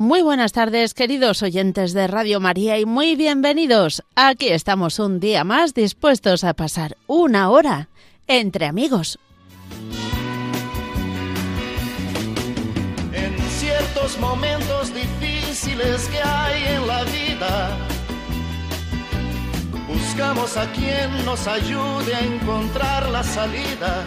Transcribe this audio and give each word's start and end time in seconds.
Muy 0.00 0.22
buenas 0.22 0.52
tardes, 0.52 0.94
queridos 0.94 1.42
oyentes 1.42 1.92
de 1.92 2.06
Radio 2.06 2.40
María, 2.40 2.78
y 2.78 2.86
muy 2.86 3.16
bienvenidos. 3.16 4.02
Aquí 4.14 4.48
estamos 4.48 4.98
un 4.98 5.20
día 5.20 5.44
más 5.44 5.74
dispuestos 5.74 6.42
a 6.42 6.54
pasar 6.54 6.96
una 7.06 7.50
hora 7.50 7.90
entre 8.26 8.64
amigos. 8.64 9.18
En 13.12 13.38
ciertos 13.58 14.18
momentos 14.18 14.90
difíciles 14.94 16.08
que 16.08 16.22
hay 16.22 16.76
en 16.76 16.86
la 16.86 17.04
vida, 17.04 17.78
buscamos 19.86 20.56
a 20.56 20.72
quien 20.72 21.26
nos 21.26 21.46
ayude 21.46 22.14
a 22.14 22.20
encontrar 22.20 23.06
la 23.10 23.22
salida. 23.22 24.06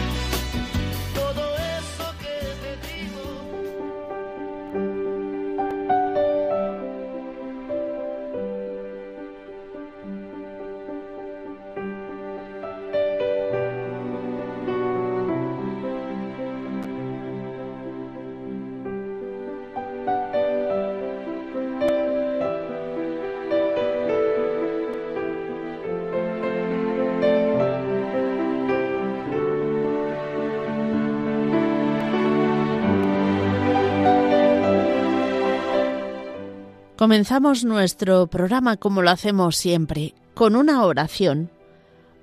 Comenzamos 37.01 37.65
nuestro 37.65 38.27
programa 38.27 38.77
como 38.77 39.01
lo 39.01 39.09
hacemos 39.09 39.57
siempre, 39.57 40.13
con 40.35 40.55
una 40.55 40.85
oración. 40.85 41.49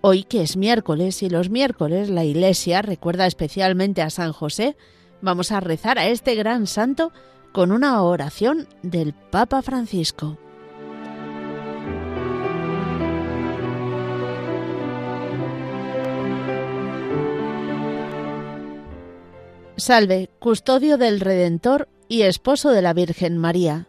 Hoy 0.02 0.22
que 0.22 0.40
es 0.40 0.56
miércoles 0.56 1.20
y 1.24 1.28
los 1.28 1.50
miércoles 1.50 2.10
la 2.10 2.24
Iglesia 2.24 2.80
recuerda 2.80 3.26
especialmente 3.26 4.02
a 4.02 4.10
San 4.10 4.32
José, 4.32 4.76
vamos 5.20 5.50
a 5.50 5.58
rezar 5.58 5.98
a 5.98 6.06
este 6.06 6.36
gran 6.36 6.68
santo 6.68 7.10
con 7.50 7.72
una 7.72 8.00
oración 8.02 8.68
del 8.84 9.14
Papa 9.14 9.62
Francisco. 9.62 10.38
Salve, 19.76 20.30
custodio 20.38 20.98
del 20.98 21.18
Redentor 21.18 21.88
y 22.06 22.22
esposo 22.22 22.70
de 22.70 22.82
la 22.82 22.92
Virgen 22.92 23.38
María. 23.38 23.88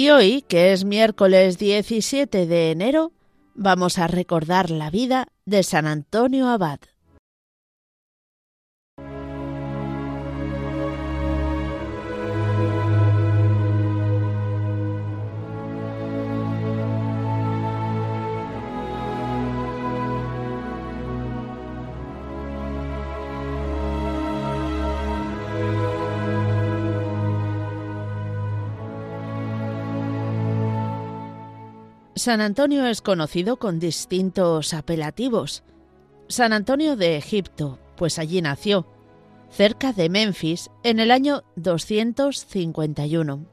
Y 0.00 0.08
hoy, 0.08 0.40
que 0.40 0.72
es 0.72 0.86
miércoles 0.86 1.58
17 1.58 2.46
de 2.46 2.70
enero, 2.70 3.12
vamos 3.54 3.98
a 3.98 4.06
recordar 4.06 4.70
la 4.70 4.88
vida 4.88 5.28
de 5.44 5.62
San 5.62 5.86
Antonio 5.86 6.48
Abad. 6.48 6.78
San 32.20 32.42
Antonio 32.42 32.84
es 32.84 33.00
conocido 33.00 33.56
con 33.56 33.80
distintos 33.80 34.74
apelativos. 34.74 35.62
San 36.28 36.52
Antonio 36.52 36.94
de 36.94 37.16
Egipto, 37.16 37.78
pues 37.96 38.18
allí 38.18 38.42
nació, 38.42 38.86
cerca 39.48 39.94
de 39.94 40.10
Memphis, 40.10 40.70
en 40.82 41.00
el 41.00 41.12
año 41.12 41.44
251. 41.56 43.46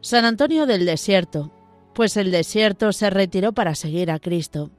San 0.00 0.24
Antonio 0.24 0.66
del 0.66 0.86
Desierto, 0.86 1.50
pues 1.94 2.16
el 2.16 2.30
desierto 2.30 2.92
se 2.92 3.10
retiró 3.10 3.52
para 3.52 3.74
seguir 3.74 4.12
a 4.12 4.20
Cristo. 4.20 4.70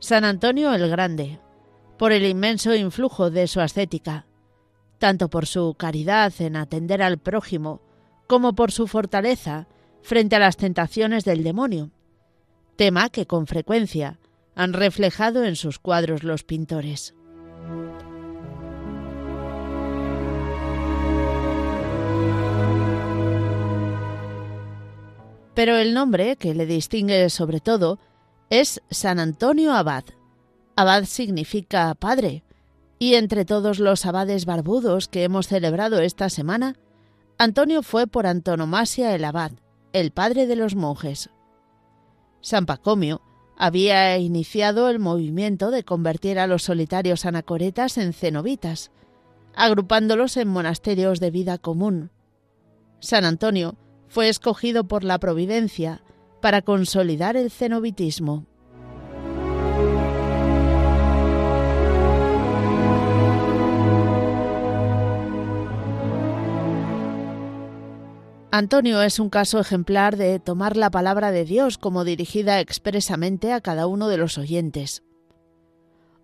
San 0.00 0.24
Antonio 0.24 0.74
el 0.74 0.90
Grande, 0.90 1.38
por 1.98 2.10
el 2.10 2.26
inmenso 2.26 2.74
influjo 2.74 3.30
de 3.30 3.46
su 3.46 3.60
ascética, 3.60 4.26
tanto 4.98 5.30
por 5.30 5.46
su 5.46 5.76
caridad 5.78 6.32
en 6.40 6.56
atender 6.56 7.00
al 7.00 7.18
prójimo, 7.18 7.80
como 8.26 8.56
por 8.56 8.72
su 8.72 8.88
fortaleza 8.88 9.68
frente 10.04 10.36
a 10.36 10.38
las 10.38 10.58
tentaciones 10.58 11.24
del 11.24 11.42
demonio, 11.42 11.90
tema 12.76 13.08
que 13.08 13.26
con 13.26 13.46
frecuencia 13.46 14.18
han 14.54 14.74
reflejado 14.74 15.44
en 15.44 15.56
sus 15.56 15.78
cuadros 15.78 16.22
los 16.22 16.44
pintores. 16.44 17.14
Pero 25.54 25.76
el 25.76 25.94
nombre 25.94 26.36
que 26.36 26.54
le 26.54 26.66
distingue 26.66 27.30
sobre 27.30 27.60
todo 27.60 27.98
es 28.50 28.82
San 28.90 29.18
Antonio 29.18 29.72
Abad. 29.72 30.04
Abad 30.76 31.04
significa 31.04 31.94
padre, 31.94 32.44
y 32.98 33.14
entre 33.14 33.46
todos 33.46 33.78
los 33.78 34.04
abades 34.04 34.44
barbudos 34.44 35.08
que 35.08 35.24
hemos 35.24 35.48
celebrado 35.48 36.00
esta 36.00 36.28
semana, 36.28 36.76
Antonio 37.38 37.82
fue 37.82 38.06
por 38.06 38.26
antonomasia 38.26 39.14
el 39.14 39.24
abad, 39.24 39.52
el 39.94 40.10
padre 40.10 40.48
de 40.48 40.56
los 40.56 40.74
monjes. 40.74 41.30
San 42.40 42.66
Pacomio 42.66 43.22
había 43.56 44.18
iniciado 44.18 44.90
el 44.90 44.98
movimiento 44.98 45.70
de 45.70 45.84
convertir 45.84 46.40
a 46.40 46.48
los 46.48 46.64
solitarios 46.64 47.24
anacoretas 47.24 47.96
en 47.96 48.12
cenobitas, 48.12 48.90
agrupándolos 49.54 50.36
en 50.36 50.48
monasterios 50.48 51.20
de 51.20 51.30
vida 51.30 51.58
común. 51.58 52.10
San 52.98 53.24
Antonio 53.24 53.76
fue 54.08 54.28
escogido 54.28 54.88
por 54.88 55.04
la 55.04 55.20
Providencia 55.20 56.02
para 56.42 56.62
consolidar 56.62 57.36
el 57.36 57.52
cenobitismo. 57.52 58.46
Antonio 68.56 69.02
es 69.02 69.18
un 69.18 69.30
caso 69.30 69.58
ejemplar 69.58 70.16
de 70.16 70.38
tomar 70.38 70.76
la 70.76 70.88
palabra 70.88 71.32
de 71.32 71.44
Dios 71.44 71.76
como 71.76 72.04
dirigida 72.04 72.60
expresamente 72.60 73.52
a 73.52 73.60
cada 73.60 73.88
uno 73.88 74.06
de 74.06 74.16
los 74.16 74.38
oyentes. 74.38 75.02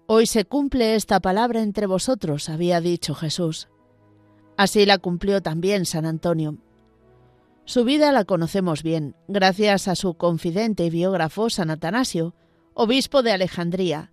Hoy 0.07 0.27
se 0.27 0.45
cumple 0.45 0.95
esta 0.95 1.19
palabra 1.19 1.61
entre 1.61 1.87
vosotros, 1.87 2.49
había 2.49 2.81
dicho 2.81 3.17
Jesús. 3.17 3.67
Así 4.57 4.87
la 4.87 4.99
cumplió 4.99 5.43
también 5.43 5.85
San 5.87 6.07
Antonio. 6.07 6.59
Su 7.65 7.83
vida 7.83 8.13
la 8.13 8.25
conocemos 8.25 8.85
bien, 8.85 9.17
gracias 9.27 9.89
a 9.89 9.97
su 9.97 10.15
confidente 10.15 10.85
y 10.85 10.91
biógrafo 10.91 11.51
San 11.51 11.69
Atanasio, 11.69 12.37
obispo 12.75 13.25
de 13.25 13.33
Alejandría, 13.33 14.13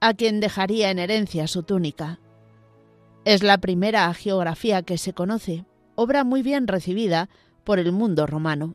a 0.00 0.12
quien 0.12 0.38
dejaría 0.38 0.90
en 0.90 0.98
herencia 0.98 1.46
su 1.46 1.62
túnica. 1.62 2.20
Es 3.24 3.42
la 3.42 3.56
primera 3.56 4.12
geografía 4.12 4.82
que 4.82 4.98
se 4.98 5.14
conoce, 5.14 5.64
obra 5.94 6.24
muy 6.24 6.42
bien 6.42 6.66
recibida 6.66 7.30
por 7.64 7.78
el 7.78 7.92
mundo 7.92 8.26
romano. 8.26 8.74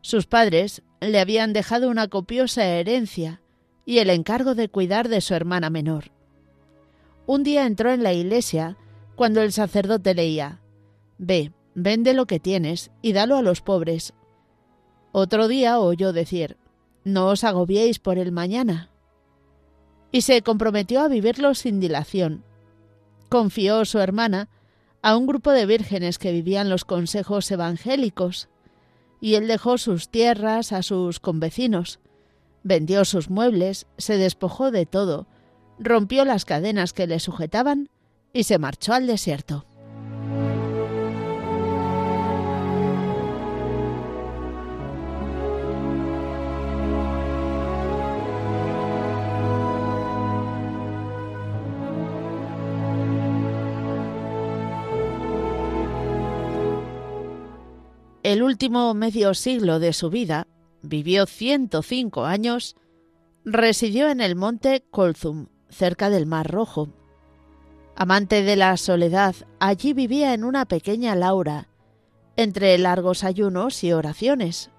Sus 0.00 0.26
padres 0.26 0.82
le 1.00 1.20
habían 1.20 1.52
dejado 1.52 1.88
una 1.88 2.08
copiosa 2.08 2.64
herencia 2.64 3.42
y 3.84 3.98
el 3.98 4.10
encargo 4.10 4.54
de 4.54 4.68
cuidar 4.68 5.08
de 5.08 5.20
su 5.20 5.34
hermana 5.34 5.70
menor. 5.70 6.12
Un 7.26 7.42
día 7.42 7.66
entró 7.66 7.90
en 7.92 8.02
la 8.02 8.12
iglesia 8.12 8.76
cuando 9.16 9.42
el 9.42 9.52
sacerdote 9.52 10.14
leía 10.14 10.60
Ve, 11.18 11.52
vende 11.74 12.14
lo 12.14 12.26
que 12.26 12.38
tienes 12.40 12.90
y 13.02 13.12
dalo 13.12 13.36
a 13.36 13.42
los 13.42 13.60
pobres. 13.60 14.14
Otro 15.12 15.48
día 15.48 15.80
oyó 15.80 16.12
decir 16.12 16.56
No 17.04 17.26
os 17.26 17.44
agobiéis 17.44 17.98
por 17.98 18.18
el 18.18 18.32
mañana. 18.32 18.90
Y 20.12 20.22
se 20.22 20.42
comprometió 20.42 21.00
a 21.00 21.08
vivirlo 21.08 21.54
sin 21.54 21.80
dilación. 21.80 22.44
Confió 23.28 23.84
su 23.84 23.98
hermana 23.98 24.48
a 25.02 25.16
un 25.16 25.26
grupo 25.26 25.52
de 25.52 25.66
vírgenes 25.66 26.18
que 26.18 26.32
vivían 26.32 26.68
los 26.68 26.84
consejos 26.84 27.50
evangélicos, 27.50 28.48
y 29.20 29.34
él 29.34 29.48
dejó 29.48 29.78
sus 29.78 30.08
tierras 30.08 30.72
a 30.72 30.82
sus 30.82 31.20
convecinos, 31.20 32.00
vendió 32.62 33.04
sus 33.04 33.30
muebles, 33.30 33.86
se 33.96 34.16
despojó 34.16 34.70
de 34.70 34.86
todo, 34.86 35.26
rompió 35.78 36.24
las 36.24 36.44
cadenas 36.44 36.92
que 36.92 37.06
le 37.06 37.20
sujetaban 37.20 37.88
y 38.32 38.44
se 38.44 38.58
marchó 38.58 38.92
al 38.92 39.06
desierto. 39.06 39.64
El 58.28 58.42
último 58.42 58.92
medio 58.92 59.32
siglo 59.32 59.78
de 59.78 59.94
su 59.94 60.10
vida, 60.10 60.48
vivió 60.82 61.24
105 61.24 62.26
años, 62.26 62.76
residió 63.42 64.10
en 64.10 64.20
el 64.20 64.36
monte 64.36 64.84
Colzum, 64.90 65.46
cerca 65.70 66.10
del 66.10 66.26
Mar 66.26 66.50
Rojo. 66.50 66.90
Amante 67.96 68.42
de 68.42 68.54
la 68.54 68.76
soledad, 68.76 69.34
allí 69.60 69.94
vivía 69.94 70.34
en 70.34 70.44
una 70.44 70.66
pequeña 70.66 71.14
laura, 71.14 71.68
entre 72.36 72.76
largos 72.76 73.24
ayunos 73.24 73.82
y 73.82 73.94
oraciones, 73.94 74.70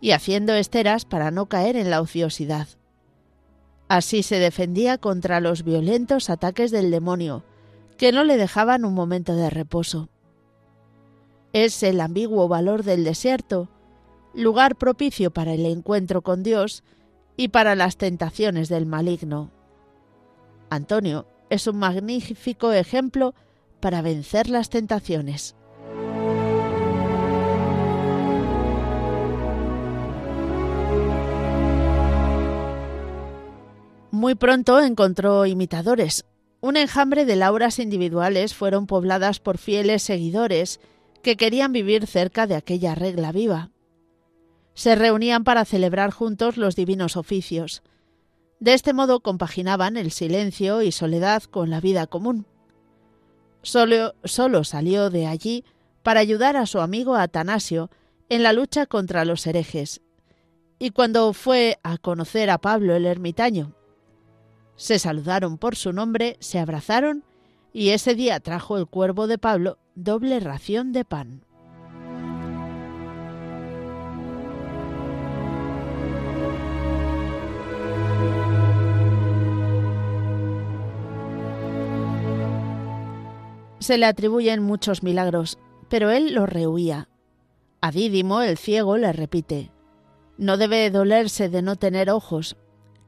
y 0.00 0.12
haciendo 0.12 0.54
esteras 0.54 1.04
para 1.04 1.30
no 1.30 1.50
caer 1.50 1.76
en 1.76 1.90
la 1.90 2.00
ociosidad. 2.00 2.66
Así 3.88 4.22
se 4.22 4.38
defendía 4.38 4.96
contra 4.96 5.40
los 5.40 5.64
violentos 5.64 6.30
ataques 6.30 6.70
del 6.70 6.90
demonio, 6.90 7.44
que 7.98 8.10
no 8.10 8.24
le 8.24 8.38
dejaban 8.38 8.86
un 8.86 8.94
momento 8.94 9.36
de 9.36 9.50
reposo 9.50 10.08
es 11.52 11.82
el 11.82 12.00
ambiguo 12.00 12.48
valor 12.48 12.84
del 12.84 13.04
desierto, 13.04 13.68
lugar 14.34 14.76
propicio 14.76 15.30
para 15.30 15.54
el 15.54 15.66
encuentro 15.66 16.22
con 16.22 16.42
Dios 16.42 16.84
y 17.36 17.48
para 17.48 17.74
las 17.74 17.96
tentaciones 17.96 18.68
del 18.68 18.86
maligno. 18.86 19.50
Antonio 20.68 21.26
es 21.48 21.66
un 21.66 21.78
magnífico 21.78 22.72
ejemplo 22.72 23.34
para 23.80 24.02
vencer 24.02 24.48
las 24.48 24.70
tentaciones. 24.70 25.56
Muy 34.12 34.34
pronto 34.34 34.80
encontró 34.80 35.46
imitadores. 35.46 36.26
Un 36.60 36.76
enjambre 36.76 37.24
de 37.24 37.36
lauras 37.36 37.78
individuales 37.78 38.54
fueron 38.54 38.86
pobladas 38.86 39.40
por 39.40 39.56
fieles 39.56 40.02
seguidores 40.02 40.78
que 41.22 41.36
querían 41.36 41.72
vivir 41.72 42.06
cerca 42.06 42.46
de 42.46 42.54
aquella 42.54 42.94
regla 42.94 43.32
viva. 43.32 43.70
Se 44.74 44.94
reunían 44.94 45.44
para 45.44 45.64
celebrar 45.64 46.10
juntos 46.10 46.56
los 46.56 46.76
divinos 46.76 47.16
oficios. 47.16 47.82
De 48.60 48.74
este 48.74 48.92
modo 48.92 49.20
compaginaban 49.20 49.96
el 49.96 50.10
silencio 50.10 50.82
y 50.82 50.92
soledad 50.92 51.42
con 51.44 51.70
la 51.70 51.80
vida 51.80 52.06
común. 52.06 52.46
Solo, 53.62 54.14
solo 54.24 54.64
salió 54.64 55.10
de 55.10 55.26
allí 55.26 55.64
para 56.02 56.20
ayudar 56.20 56.56
a 56.56 56.66
su 56.66 56.80
amigo 56.80 57.16
Atanasio 57.16 57.90
en 58.28 58.42
la 58.42 58.52
lucha 58.52 58.86
contra 58.86 59.24
los 59.24 59.46
herejes, 59.46 60.00
y 60.78 60.90
cuando 60.90 61.32
fue 61.34 61.78
a 61.82 61.98
conocer 61.98 62.48
a 62.48 62.58
Pablo 62.58 62.94
el 62.94 63.04
ermitaño, 63.04 63.74
se 64.76 64.98
saludaron 64.98 65.58
por 65.58 65.76
su 65.76 65.92
nombre, 65.92 66.38
se 66.40 66.58
abrazaron, 66.58 67.22
y 67.72 67.90
ese 67.90 68.14
día 68.14 68.40
trajo 68.40 68.78
el 68.78 68.86
cuervo 68.86 69.26
de 69.26 69.36
Pablo 69.36 69.78
doble 70.02 70.40
ración 70.40 70.92
de 70.92 71.04
pan. 71.04 71.44
Se 83.78 83.98
le 83.98 84.06
atribuyen 84.06 84.62
muchos 84.62 85.02
milagros, 85.02 85.58
pero 85.88 86.10
él 86.10 86.34
los 86.34 86.48
rehuía. 86.48 87.08
A 87.80 87.90
Dídimo, 87.90 88.42
el 88.42 88.56
ciego, 88.56 88.96
le 88.96 89.12
repite, 89.12 89.70
no 90.38 90.56
debe 90.56 90.90
dolerse 90.90 91.48
de 91.48 91.60
no 91.60 91.76
tener 91.76 92.10
ojos, 92.10 92.56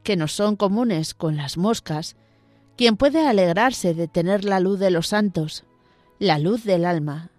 que 0.03 0.15
no 0.15 0.27
son 0.27 0.55
comunes 0.55 1.13
con 1.13 1.37
las 1.37 1.57
moscas, 1.57 2.15
quien 2.75 2.97
puede 2.97 3.25
alegrarse 3.25 3.93
de 3.93 4.07
tener 4.07 4.45
la 4.45 4.59
luz 4.59 4.79
de 4.79 4.91
los 4.91 5.07
santos, 5.07 5.63
la 6.23 6.39
luz 6.39 6.63
del 6.63 6.85
alma. 6.85 7.31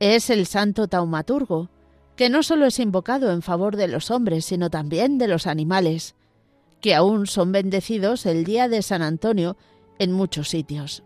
Es 0.00 0.30
el 0.30 0.46
santo 0.46 0.88
taumaturgo, 0.88 1.68
que 2.16 2.30
no 2.30 2.42
solo 2.42 2.64
es 2.64 2.78
invocado 2.78 3.30
en 3.30 3.42
favor 3.42 3.76
de 3.76 3.88
los 3.88 4.10
hombres, 4.10 4.46
sino 4.46 4.70
también 4.70 5.18
de 5.18 5.28
los 5.28 5.46
animales, 5.46 6.14
que 6.80 6.94
aún 6.94 7.26
son 7.26 7.52
bendecidos 7.52 8.24
el 8.24 8.44
día 8.44 8.68
de 8.68 8.80
San 8.80 9.02
Antonio 9.02 9.58
en 9.98 10.12
muchos 10.12 10.48
sitios. 10.48 11.02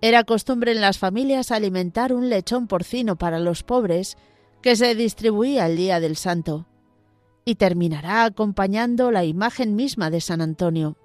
Era 0.00 0.22
costumbre 0.22 0.70
en 0.70 0.80
las 0.80 0.98
familias 0.98 1.50
alimentar 1.50 2.12
un 2.12 2.28
lechón 2.28 2.68
porcino 2.68 3.16
para 3.16 3.40
los 3.40 3.64
pobres 3.64 4.16
que 4.62 4.76
se 4.76 4.94
distribuía 4.94 5.66
el 5.66 5.76
día 5.76 5.98
del 5.98 6.14
santo, 6.14 6.68
y 7.44 7.56
terminará 7.56 8.22
acompañando 8.22 9.10
la 9.10 9.24
imagen 9.24 9.74
misma 9.74 10.10
de 10.10 10.20
San 10.20 10.40
Antonio. 10.40 10.96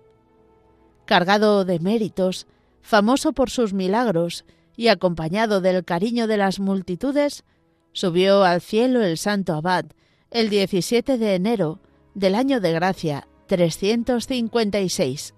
Cargado 1.06 1.66
de 1.66 1.80
méritos, 1.80 2.46
famoso 2.84 3.34
por 3.34 3.50
sus 3.50 3.74
milagros 3.74 4.46
y 4.80 4.88
acompañado 4.88 5.60
del 5.60 5.84
cariño 5.84 6.26
de 6.26 6.38
las 6.38 6.62
multitudes, 6.62 7.44
subió 7.92 8.46
al 8.46 8.62
cielo 8.62 9.04
el 9.04 9.18
santo 9.18 9.54
abad 9.54 9.84
el 10.32 10.50
17 10.50 11.18
de 11.18 11.36
enero 11.36 11.82
del 12.14 12.34
año 12.34 12.62
de 12.62 12.72
gracia 12.72 13.28
356. 13.48 15.34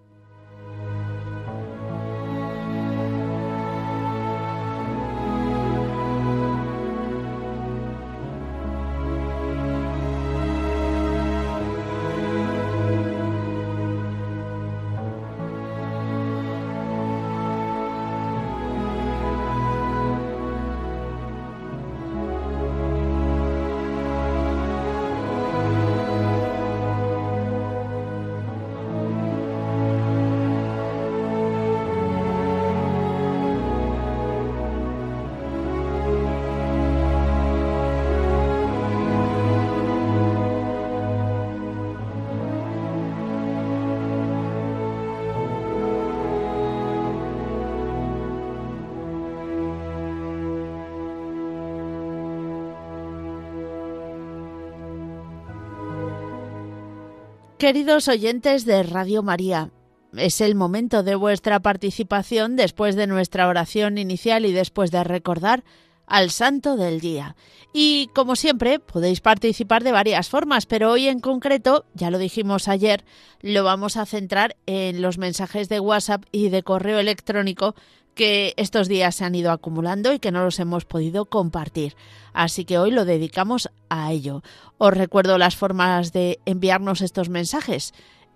Queridos 57.62 58.08
oyentes 58.08 58.66
de 58.66 58.82
Radio 58.82 59.22
María, 59.22 59.70
es 60.18 60.42
el 60.42 60.56
momento 60.56 61.04
de 61.04 61.14
vuestra 61.14 61.60
participación 61.60 62.56
después 62.56 62.96
de 62.96 63.06
nuestra 63.06 63.48
oración 63.48 64.00
inicial 64.00 64.48
y 64.48 64.52
después 64.52 64.90
de 64.90 65.04
recordar 65.04 65.64
al 66.08 66.32
santo 66.32 66.76
del 66.76 67.00
día. 67.00 67.36
Y 67.74 68.10
como 68.14 68.36
siempre, 68.36 68.80
podéis 68.80 69.22
participar 69.22 69.84
de 69.84 69.94
varias 69.94 70.30
formas, 70.30 70.66
pero 70.66 70.92
hoy 70.92 71.08
en 71.08 71.20
concreto, 71.20 71.86
ya 71.94 72.12
lo 72.12 72.18
dijimos 72.18 72.68
ayer, 72.68 73.06
lo 73.42 73.64
vamos 73.64 73.96
a 73.96 74.06
centrar 74.06 74.58
en 74.66 75.02
los 75.02 75.18
mensajes 75.18 75.70
de 75.70 75.80
WhatsApp 75.80 76.26
y 76.32 76.50
de 76.50 76.64
correo 76.64 77.00
electrónico 77.00 77.76
que 78.14 78.54
estos 78.58 78.88
días 78.88 79.16
se 79.16 79.26
han 79.26 79.36
ido 79.36 79.52
acumulando 79.52 80.14
y 80.14 80.20
que 80.20 80.32
no 80.32 80.44
los 80.44 80.60
hemos 80.60 80.86
podido 80.86 81.26
compartir. 81.26 81.96
Así 82.34 82.66
que 82.66 82.78
hoy 82.78 82.92
lo 82.92 83.06
dedicamos 83.06 83.70
a 83.90 84.12
ello. 84.12 84.44
Os 84.78 84.94
recuerdo 84.94 85.38
las 85.38 85.56
formas 85.56 86.12
de 86.12 86.40
enviarnos 86.46 87.02
estos 87.02 87.30
mensajes. 87.30 87.94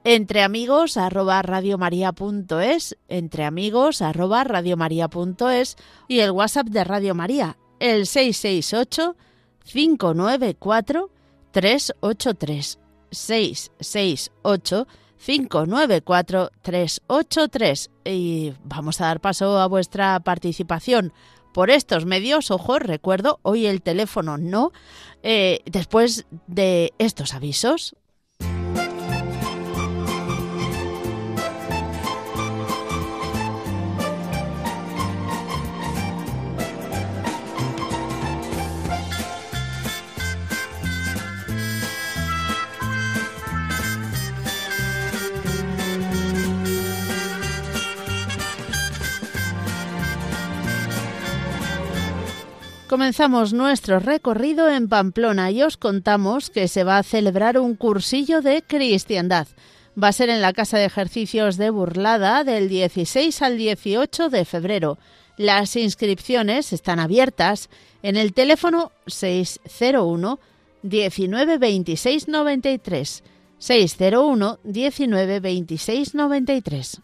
Entre 0.08 0.44
amigos 0.44 0.98
arroba 0.98 1.42
radiomaria.es, 1.42 2.96
entre 3.08 3.44
amigos 3.44 4.04
arroba 4.04 4.44
radiomaria.es 4.44 5.78
y 6.08 6.20
el 6.20 6.30
WhatsApp 6.30 6.68
de 6.68 6.84
Radio 6.84 7.16
María, 7.16 7.58
el 7.80 8.06
668 8.06 9.16
594 9.64 11.10
383 11.52 12.80
668 13.10 14.88
594-383 15.26 17.90
y 18.04 18.54
vamos 18.64 19.02
a 19.02 19.06
dar 19.06 19.22
paso 19.22 19.58
a 19.58 19.66
vuestra 19.66 20.20
participación 20.20 21.14
por 21.52 21.72
estos 21.72 22.06
medios. 22.06 22.52
Ojo, 22.52 22.78
recuerdo, 22.78 23.40
hoy 23.42 23.66
el 23.66 23.82
teléfono 23.82 24.38
no. 24.38 24.72
Eh, 25.24 25.62
después 25.66 26.28
de 26.46 26.94
estos 27.00 27.34
avisos. 27.34 27.96
Comenzamos 52.96 53.52
nuestro 53.52 54.00
recorrido 54.00 54.70
en 54.70 54.88
Pamplona 54.88 55.52
y 55.52 55.62
os 55.64 55.76
contamos 55.76 56.50
que 56.50 56.70
se 56.70 56.86
va 56.86 56.98
a 56.98 57.04
celebrar 57.04 57.60
un 57.60 57.76
cursillo 57.76 58.42
de 58.42 58.62
cristiandad. 58.62 59.50
Va 60.02 60.08
a 60.08 60.14
ser 60.14 60.30
en 60.30 60.42
la 60.42 60.54
Casa 60.54 60.78
de 60.78 60.86
Ejercicios 60.86 61.58
de 61.58 61.72
Burlada 61.72 62.46
del 62.46 62.70
16 62.70 63.42
al 63.42 63.58
18 63.58 64.30
de 64.30 64.46
febrero. 64.46 64.98
Las 65.36 65.76
inscripciones 65.76 66.72
están 66.72 67.02
abiertas 67.02 67.70
en 68.02 68.16
el 68.16 68.32
teléfono 68.32 68.94
601 69.08 70.40
19 70.82 71.58
26 71.58 72.28
93 72.30 73.24
601 73.58 74.60
19 74.64 75.40
26 75.42 76.16
93. 76.16 77.02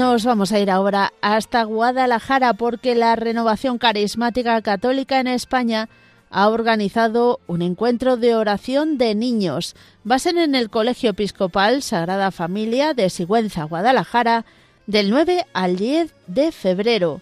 Nos 0.00 0.24
vamos 0.24 0.50
a 0.50 0.58
ir 0.58 0.70
ahora 0.70 1.12
hasta 1.20 1.62
Guadalajara 1.62 2.54
porque 2.54 2.94
la 2.94 3.16
Renovación 3.16 3.76
Carismática 3.76 4.62
Católica 4.62 5.20
en 5.20 5.26
España 5.26 5.90
ha 6.30 6.48
organizado 6.48 7.38
un 7.46 7.60
encuentro 7.60 8.16
de 8.16 8.34
oración 8.34 8.96
de 8.96 9.14
niños. 9.14 9.76
Va 10.10 10.14
a 10.14 10.18
ser 10.18 10.38
en 10.38 10.54
el 10.54 10.70
Colegio 10.70 11.10
Episcopal 11.10 11.82
Sagrada 11.82 12.30
Familia 12.30 12.94
de 12.94 13.10
Sigüenza, 13.10 13.64
Guadalajara, 13.64 14.46
del 14.86 15.10
9 15.10 15.44
al 15.52 15.76
10 15.76 16.14
de 16.28 16.50
febrero. 16.50 17.20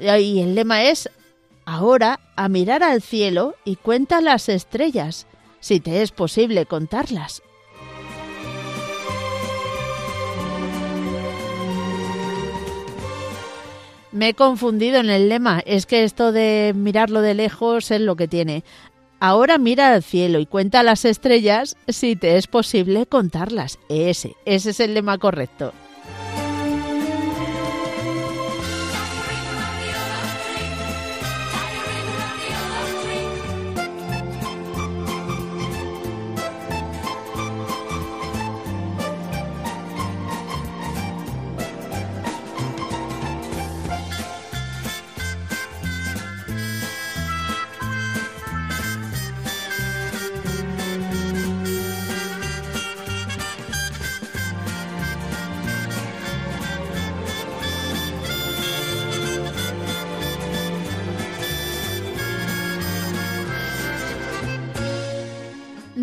Y 0.00 0.40
el 0.40 0.56
lema 0.56 0.82
es 0.82 1.08
Ahora 1.66 2.18
a 2.34 2.48
mirar 2.48 2.82
al 2.82 3.00
cielo 3.00 3.54
y 3.64 3.76
cuenta 3.76 4.20
las 4.20 4.48
estrellas, 4.48 5.28
si 5.60 5.78
te 5.78 6.02
es 6.02 6.10
posible 6.10 6.66
contarlas. 6.66 7.42
Me 14.10 14.30
he 14.30 14.34
confundido 14.34 14.98
en 14.98 15.10
el 15.10 15.28
lema. 15.28 15.60
Es 15.66 15.86
que 15.86 16.04
esto 16.04 16.32
de 16.32 16.72
mirarlo 16.74 17.20
de 17.20 17.34
lejos 17.34 17.90
es 17.90 18.00
lo 18.00 18.16
que 18.16 18.28
tiene. 18.28 18.64
Ahora 19.20 19.58
mira 19.58 19.92
al 19.92 20.02
cielo 20.02 20.38
y 20.38 20.46
cuenta 20.46 20.82
las 20.82 21.04
estrellas 21.04 21.76
si 21.88 22.14
te 22.14 22.36
es 22.36 22.46
posible 22.46 23.06
contarlas. 23.06 23.78
Ese, 23.88 24.36
ese 24.44 24.70
es 24.70 24.80
el 24.80 24.94
lema 24.94 25.18
correcto. 25.18 25.72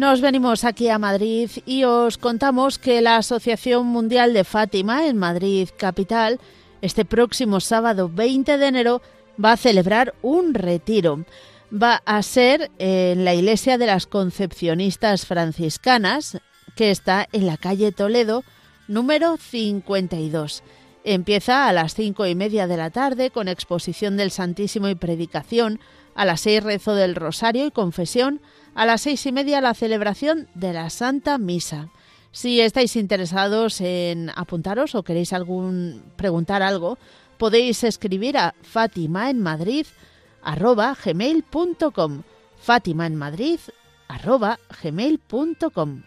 Nos 0.05 0.21
venimos 0.21 0.65
aquí 0.65 0.87
a 0.89 0.99
Madrid 0.99 1.49
y 1.65 1.83
os 1.83 2.19
contamos 2.19 2.77
que 2.77 3.01
la 3.01 3.17
Asociación 3.17 3.87
Mundial 3.87 4.33
de 4.33 4.43
Fátima 4.43 5.07
en 5.07 5.17
Madrid 5.17 5.67
Capital 5.75 6.39
este 6.83 7.05
próximo 7.05 7.59
sábado 7.59 8.07
20 8.13 8.59
de 8.59 8.67
enero 8.67 9.01
va 9.43 9.53
a 9.53 9.57
celebrar 9.57 10.13
un 10.21 10.53
retiro. 10.53 11.25
Va 11.73 12.03
a 12.05 12.21
ser 12.21 12.69
en 12.77 13.25
la 13.25 13.33
iglesia 13.33 13.79
de 13.79 13.87
las 13.87 14.05
Concepcionistas 14.05 15.25
Franciscanas, 15.25 16.37
que 16.75 16.91
está 16.91 17.27
en 17.31 17.47
la 17.47 17.57
calle 17.57 17.91
Toledo, 17.91 18.43
número 18.87 19.37
52. 19.37 20.61
Empieza 21.03 21.67
a 21.67 21.73
las 21.73 21.95
cinco 21.95 22.27
y 22.27 22.35
media 22.35 22.67
de 22.67 22.77
la 22.77 22.91
tarde 22.91 23.31
con 23.31 23.47
exposición 23.47 24.17
del 24.17 24.29
Santísimo 24.29 24.87
y 24.87 24.93
predicación, 24.93 25.79
a 26.13 26.25
las 26.25 26.41
seis 26.41 26.63
rezo 26.63 26.93
del 26.93 27.15
Rosario 27.15 27.65
y 27.65 27.71
confesión, 27.71 28.39
a 28.75 28.85
las 28.85 29.01
seis 29.01 29.25
y 29.25 29.31
media 29.31 29.61
la 29.61 29.73
celebración 29.73 30.47
de 30.53 30.73
la 30.73 30.89
Santa 30.89 31.37
Misa. 31.37 31.89
Si 32.31 32.59
estáis 32.59 32.95
interesados 32.97 33.79
en 33.79 34.29
apuntaros 34.35 34.93
o 34.93 35.03
queréis 35.03 35.31
algún 35.31 36.03
preguntar 36.17 36.61
algo, 36.61 36.97
podéis 37.37 37.83
escribir 37.85 38.37
a 38.37 38.53
Fátima 38.61 39.29
en 39.29 39.39
Madrid 39.39 39.87
gmail.com 41.03 42.23
Fátima 42.57 43.07
en 43.07 43.15
Madrid 43.15 43.59
gmail.com 44.83 46.03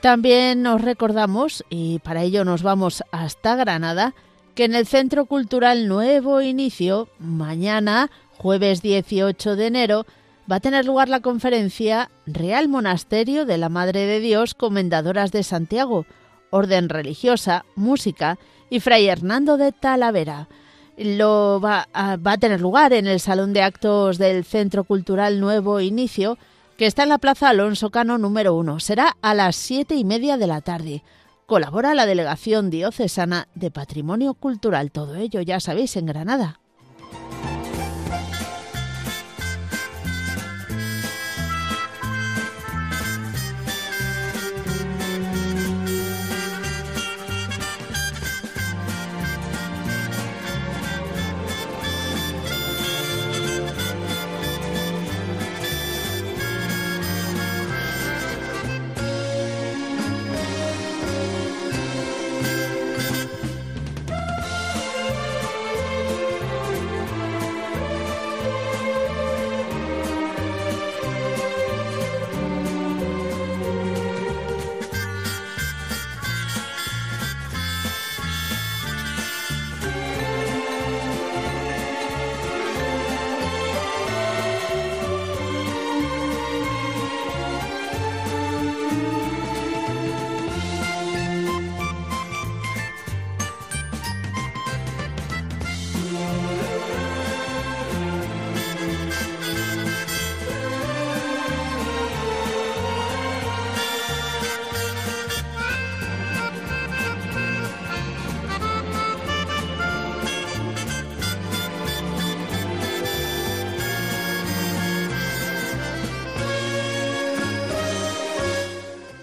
También 0.00 0.62
nos 0.62 0.82
recordamos, 0.82 1.64
y 1.70 1.98
para 2.00 2.22
ello 2.22 2.44
nos 2.44 2.62
vamos 2.62 3.02
hasta 3.10 3.56
Granada, 3.56 4.14
que 4.54 4.64
en 4.64 4.74
el 4.74 4.86
Centro 4.86 5.26
Cultural 5.26 5.88
Nuevo 5.88 6.40
Inicio, 6.40 7.08
mañana, 7.18 8.10
jueves 8.36 8.82
18 8.82 9.56
de 9.56 9.66
enero, 9.66 10.06
va 10.50 10.56
a 10.56 10.60
tener 10.60 10.84
lugar 10.84 11.08
la 11.08 11.20
conferencia 11.20 12.10
Real 12.26 12.68
Monasterio 12.68 13.46
de 13.46 13.58
la 13.58 13.68
Madre 13.68 14.06
de 14.06 14.20
Dios 14.20 14.54
Comendadoras 14.54 15.32
de 15.32 15.42
Santiago, 15.42 16.06
Orden 16.50 16.88
Religiosa, 16.88 17.64
Música 17.74 18.38
y 18.70 18.80
Fray 18.80 19.08
Hernando 19.08 19.56
de 19.56 19.72
Talavera. 19.72 20.48
Lo 20.96 21.60
va 21.62 21.88
a, 21.92 22.16
va 22.16 22.32
a 22.32 22.38
tener 22.38 22.60
lugar 22.60 22.92
en 22.92 23.06
el 23.06 23.20
Salón 23.20 23.52
de 23.52 23.62
Actos 23.62 24.18
del 24.18 24.44
Centro 24.44 24.84
Cultural 24.84 25.40
Nuevo 25.40 25.80
Inicio 25.80 26.38
que 26.76 26.86
está 26.86 27.04
en 27.04 27.08
la 27.08 27.18
Plaza 27.18 27.48
Alonso 27.48 27.90
Cano 27.90 28.18
número 28.18 28.54
1. 28.54 28.80
Será 28.80 29.16
a 29.22 29.34
las 29.34 29.56
siete 29.56 29.94
y 29.94 30.04
media 30.04 30.36
de 30.36 30.46
la 30.46 30.60
tarde. 30.60 31.02
Colabora 31.46 31.94
la 31.94 32.06
Delegación 32.06 32.70
Diocesana 32.70 33.48
de 33.54 33.70
Patrimonio 33.70 34.34
Cultural. 34.34 34.90
Todo 34.90 35.14
ello, 35.14 35.40
ya 35.40 35.58
sabéis, 35.60 35.96
en 35.96 36.06
Granada. 36.06 36.60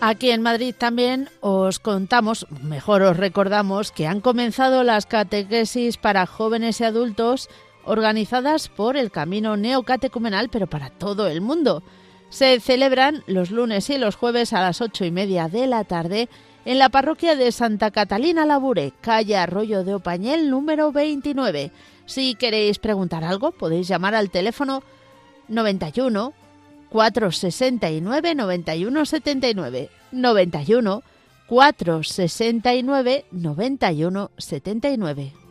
Aquí 0.05 0.31
en 0.31 0.41
Madrid 0.41 0.75
también 0.77 1.29
os 1.39 1.79
contamos, 1.79 2.45
mejor 2.61 3.03
os 3.03 3.15
recordamos, 3.15 3.93
que 3.93 4.05
han 4.05 4.19
comenzado 4.19 4.83
las 4.83 5.05
catequesis 5.05 5.95
para 5.95 6.25
jóvenes 6.25 6.81
y 6.81 6.83
adultos 6.83 7.49
organizadas 7.85 8.67
por 8.67 8.97
el 8.97 9.11
Camino 9.11 9.55
Neocatecumenal, 9.55 10.49
pero 10.49 10.67
para 10.67 10.89
todo 10.89 11.29
el 11.29 11.39
mundo. 11.39 11.83
Se 12.27 12.59
celebran 12.59 13.23
los 13.27 13.49
lunes 13.49 13.89
y 13.89 13.97
los 13.97 14.17
jueves 14.17 14.51
a 14.51 14.59
las 14.59 14.81
ocho 14.81 15.05
y 15.05 15.11
media 15.11 15.47
de 15.47 15.67
la 15.67 15.85
tarde 15.85 16.27
en 16.65 16.79
la 16.79 16.89
parroquia 16.89 17.37
de 17.37 17.53
Santa 17.53 17.89
Catalina 17.89 18.45
Labure, 18.45 18.91
calle 18.99 19.37
Arroyo 19.37 19.85
de 19.85 19.95
Opañel, 19.95 20.49
número 20.49 20.91
29. 20.91 21.71
Si 22.05 22.35
queréis 22.35 22.77
preguntar 22.77 23.23
algo, 23.23 23.53
podéis 23.53 23.87
llamar 23.87 24.15
al 24.15 24.31
teléfono 24.31 24.83
91 25.47 26.33
469 26.93 28.01
91 28.03 29.05
79 29.05 29.89
91 30.11 31.03
469 31.47 33.23
91 33.31 34.29
79 34.37 35.42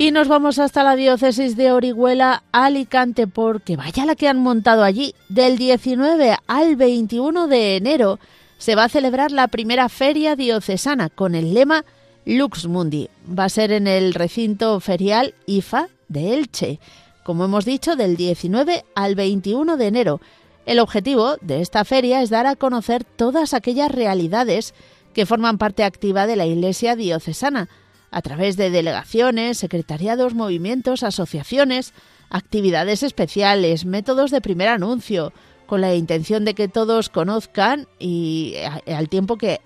Y 0.00 0.12
nos 0.12 0.28
vamos 0.28 0.60
hasta 0.60 0.84
la 0.84 0.94
diócesis 0.94 1.56
de 1.56 1.72
Orihuela, 1.72 2.44
Alicante, 2.52 3.26
porque 3.26 3.76
vaya 3.76 4.06
la 4.06 4.14
que 4.14 4.28
han 4.28 4.38
montado 4.38 4.84
allí. 4.84 5.12
Del 5.28 5.58
19 5.58 6.36
al 6.46 6.76
21 6.76 7.48
de 7.48 7.74
enero 7.74 8.20
se 8.58 8.76
va 8.76 8.84
a 8.84 8.88
celebrar 8.88 9.32
la 9.32 9.48
primera 9.48 9.88
feria 9.88 10.36
diocesana 10.36 11.08
con 11.08 11.34
el 11.34 11.52
lema 11.52 11.84
Lux 12.24 12.68
Mundi. 12.68 13.10
Va 13.28 13.46
a 13.46 13.48
ser 13.48 13.72
en 13.72 13.88
el 13.88 14.14
recinto 14.14 14.78
ferial 14.78 15.34
IFA 15.46 15.88
de 16.06 16.34
Elche, 16.34 16.78
como 17.24 17.46
hemos 17.46 17.64
dicho, 17.64 17.96
del 17.96 18.16
19 18.16 18.84
al 18.94 19.16
21 19.16 19.76
de 19.76 19.86
enero. 19.88 20.20
El 20.64 20.78
objetivo 20.78 21.38
de 21.40 21.60
esta 21.60 21.84
feria 21.84 22.22
es 22.22 22.30
dar 22.30 22.46
a 22.46 22.54
conocer 22.54 23.02
todas 23.02 23.52
aquellas 23.52 23.90
realidades 23.90 24.74
que 25.12 25.26
forman 25.26 25.58
parte 25.58 25.82
activa 25.82 26.28
de 26.28 26.36
la 26.36 26.46
Iglesia 26.46 26.94
diocesana 26.94 27.68
a 28.10 28.22
través 28.22 28.56
de 28.56 28.70
delegaciones, 28.70 29.58
secretariados, 29.58 30.34
movimientos, 30.34 31.02
asociaciones, 31.02 31.92
actividades 32.30 33.02
especiales, 33.02 33.84
métodos 33.84 34.30
de 34.30 34.40
primer 34.40 34.68
anuncio, 34.68 35.32
con 35.66 35.82
la 35.82 35.94
intención 35.94 36.46
de 36.46 36.54
que 36.54 36.66
todos 36.66 37.10
conozcan 37.10 37.86
y 37.98 38.54
al 38.86 39.10
tiempo 39.10 39.36
que 39.36 39.60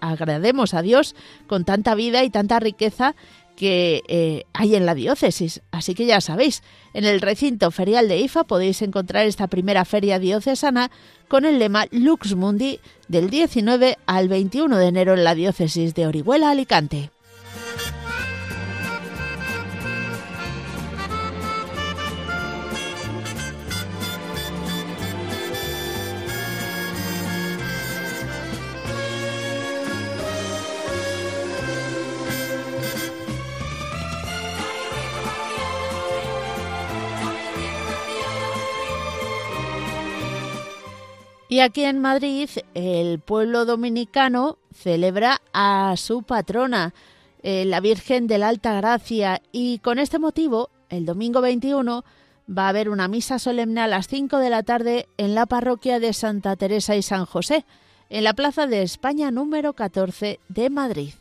agrademos 0.00 0.74
a 0.74 0.82
Dios 0.82 1.16
con 1.46 1.64
tanta 1.64 1.94
vida 1.94 2.22
y 2.22 2.30
tanta 2.30 2.60
riqueza 2.60 3.16
que 3.56 4.04
eh, 4.06 4.44
hay 4.52 4.76
en 4.76 4.86
la 4.86 4.94
diócesis. 4.94 5.62
Así 5.72 5.94
que 5.94 6.06
ya 6.06 6.20
sabéis, 6.20 6.62
en 6.94 7.04
el 7.04 7.20
recinto 7.20 7.70
ferial 7.70 8.08
de 8.08 8.18
IFA 8.18 8.44
podéis 8.44 8.82
encontrar 8.82 9.26
esta 9.26 9.48
primera 9.48 9.84
feria 9.84 10.18
diocesana 10.18 10.90
con 11.26 11.44
el 11.44 11.58
lema 11.58 11.86
Lux 11.90 12.36
Mundi 12.36 12.78
del 13.08 13.30
19 13.30 13.96
al 14.06 14.28
21 14.28 14.76
de 14.76 14.86
enero 14.86 15.14
en 15.14 15.24
la 15.24 15.34
diócesis 15.34 15.94
de 15.94 16.06
Orihuela, 16.06 16.50
Alicante. 16.50 17.10
Y 41.50 41.60
aquí 41.60 41.84
en 41.84 41.98
Madrid, 41.98 42.50
el 42.74 43.20
pueblo 43.20 43.64
dominicano 43.64 44.58
celebra 44.74 45.40
a 45.54 45.94
su 45.96 46.22
patrona, 46.22 46.92
eh, 47.42 47.64
la 47.64 47.80
Virgen 47.80 48.26
de 48.26 48.36
la 48.36 48.48
Alta 48.48 48.74
Gracia, 48.74 49.40
y 49.50 49.78
con 49.78 49.98
este 49.98 50.18
motivo, 50.18 50.68
el 50.90 51.06
domingo 51.06 51.40
21, 51.40 52.04
va 52.50 52.66
a 52.66 52.68
haber 52.68 52.90
una 52.90 53.08
misa 53.08 53.38
solemne 53.38 53.80
a 53.80 53.86
las 53.86 54.08
5 54.08 54.36
de 54.38 54.50
la 54.50 54.62
tarde 54.62 55.08
en 55.16 55.34
la 55.34 55.46
parroquia 55.46 55.98
de 56.00 56.12
Santa 56.12 56.54
Teresa 56.56 56.96
y 56.96 57.02
San 57.02 57.24
José, 57.24 57.64
en 58.10 58.24
la 58.24 58.34
Plaza 58.34 58.66
de 58.66 58.82
España 58.82 59.30
número 59.30 59.72
14 59.72 60.40
de 60.50 60.70
Madrid. 60.70 61.14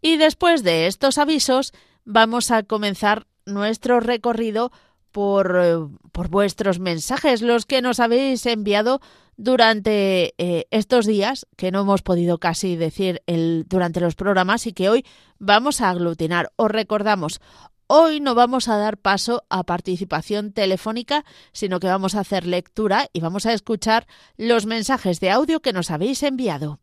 Y 0.00 0.16
después 0.16 0.62
de 0.62 0.86
estos 0.86 1.18
avisos, 1.18 1.72
vamos 2.04 2.50
a 2.50 2.62
comenzar 2.62 3.26
nuestro 3.46 4.00
recorrido 4.00 4.72
por, 5.12 5.58
eh, 5.60 5.76
por 6.12 6.28
vuestros 6.28 6.78
mensajes, 6.78 7.42
los 7.42 7.66
que 7.66 7.82
nos 7.82 8.00
habéis 8.00 8.46
enviado 8.46 9.00
durante 9.36 10.34
eh, 10.38 10.66
estos 10.70 11.06
días, 11.06 11.46
que 11.56 11.70
no 11.70 11.80
hemos 11.80 12.02
podido 12.02 12.38
casi 12.38 12.76
decir 12.76 13.22
durante 13.66 14.00
los 14.00 14.14
programas 14.14 14.66
y 14.66 14.72
que 14.72 14.88
hoy 14.88 15.06
vamos 15.38 15.80
a 15.80 15.90
aglutinar. 15.90 16.52
Os 16.56 16.70
recordamos, 16.70 17.40
hoy 17.86 18.20
no 18.20 18.34
vamos 18.34 18.68
a 18.68 18.76
dar 18.76 18.98
paso 18.98 19.42
a 19.48 19.64
participación 19.64 20.52
telefónica, 20.52 21.24
sino 21.52 21.80
que 21.80 21.88
vamos 21.88 22.14
a 22.14 22.20
hacer 22.20 22.46
lectura 22.46 23.08
y 23.12 23.20
vamos 23.20 23.46
a 23.46 23.52
escuchar 23.52 24.06
los 24.36 24.66
mensajes 24.66 25.20
de 25.20 25.30
audio 25.30 25.60
que 25.60 25.72
nos 25.72 25.90
habéis 25.90 26.22
enviado. 26.22 26.78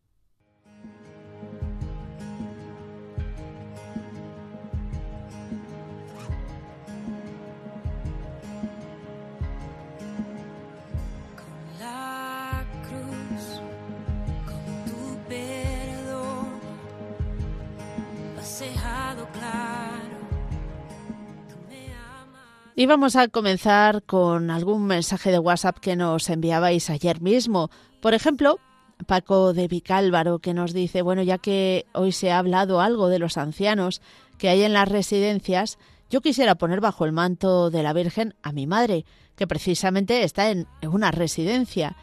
Y 22.80 22.86
vamos 22.86 23.16
a 23.16 23.28
comenzar 23.28 24.04
con 24.04 24.52
algún 24.52 24.86
mensaje 24.86 25.32
de 25.32 25.40
WhatsApp 25.40 25.80
que 25.80 25.96
nos 25.96 26.30
enviabais 26.30 26.92
ayer 26.92 27.22
mismo. 27.22 27.72
Por 28.02 28.14
ejemplo, 28.14 28.60
Paco 29.08 29.54
de 29.54 29.68
Vicálvaro 29.68 30.38
que 30.38 30.54
nos 30.54 30.74
dice, 30.74 31.02
bueno, 31.02 31.24
ya 31.24 31.40
que 31.40 31.88
hoy 31.94 32.12
se 32.12 32.32
ha 32.32 32.38
hablado 32.38 32.80
algo 32.80 33.10
de 33.10 33.18
los 33.18 33.38
ancianos 33.38 34.00
que 34.38 34.50
hay 34.50 34.62
en 34.62 34.74
las 34.74 34.88
residencias, 34.88 35.80
yo 36.12 36.22
quisiera 36.22 36.54
poner 36.54 36.80
bajo 36.80 37.04
el 37.06 37.14
manto 37.14 37.72
de 37.72 37.82
la 37.82 37.94
Virgen 37.94 38.36
a 38.44 38.52
mi 38.52 38.68
madre, 38.68 39.06
que 39.36 39.48
precisamente 39.48 40.22
está 40.22 40.52
en 40.52 40.68
una 40.84 41.10
residencia, 41.10 41.96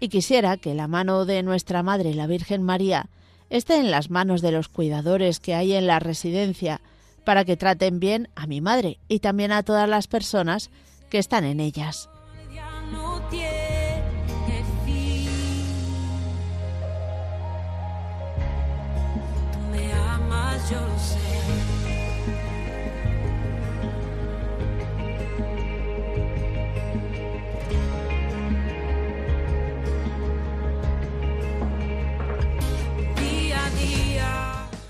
y 0.00 0.08
quisiera 0.08 0.56
que 0.56 0.74
la 0.74 0.88
mano 0.88 1.26
de 1.26 1.42
nuestra 1.42 1.82
madre, 1.82 2.14
la 2.14 2.26
Virgen 2.26 2.62
María, 2.62 3.10
esté 3.50 3.76
en 3.76 3.90
las 3.90 4.08
manos 4.08 4.40
de 4.40 4.52
los 4.52 4.68
cuidadores 4.68 5.40
que 5.40 5.54
hay 5.54 5.74
en 5.74 5.86
la 5.86 5.98
residencia, 5.98 6.80
para 7.24 7.44
que 7.44 7.56
traten 7.56 8.00
bien 8.00 8.28
a 8.34 8.46
mi 8.46 8.60
madre 8.60 8.98
y 9.08 9.20
también 9.20 9.52
a 9.52 9.62
todas 9.62 9.88
las 9.88 10.06
personas 10.06 10.70
que 11.10 11.18
están 11.18 11.44
en 11.44 11.60
ellas. 11.60 12.08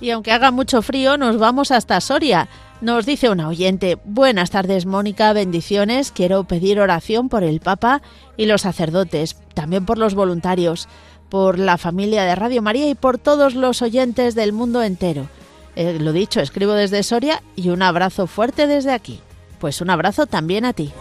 Y 0.03 0.11
aunque 0.11 0.33
haga 0.33 0.51
mucho 0.51 0.83
frío 0.83 1.17
nos 1.17 1.39
vamos 1.39 1.71
hasta 1.71 2.01
Soria. 2.01 2.49
Nos 2.81 3.07
dice 3.07 3.31
una 3.31 3.49
oyente, 3.49 3.97
buenas 4.05 4.51
tardes 4.51 4.85
Mónica, 4.85 5.33
bendiciones, 5.33 6.11
quiero 6.11 6.43
pedir 6.45 6.81
oración 6.81 7.29
por 7.29 7.45
el 7.45 7.61
Papa 7.61 8.03
y 8.37 8.47
los 8.47 8.63
sacerdotes, 8.63 9.37
también 9.55 9.87
por 9.87 9.99
los 9.99 10.15
voluntarios, 10.15 10.89
por 11.31 11.61
la 11.61 11.79
familia 11.79 12.25
de 12.25 12.35
Radio 12.35 12.61
María 12.61 12.89
y 12.89 12.97
por 12.97 13.19
todos 13.19 13.55
los 13.55 13.81
oyentes 13.81 14.35
del 14.35 14.53
mundo 14.53 14.83
entero. 14.83 15.29
Eh, 15.77 15.99
lo 16.01 16.13
dicho, 16.13 16.41
escribo 16.41 16.73
desde 16.73 17.05
Soria 17.05 17.41
y 17.55 17.69
un 17.69 17.83
abrazo 17.83 18.27
fuerte 18.27 18.67
desde 18.67 18.93
aquí. 18.93 19.21
Pues 19.61 19.81
un 19.81 19.91
abrazo 19.91 20.27
también 20.27 20.65
a 20.65 20.73
ti. 20.73 20.93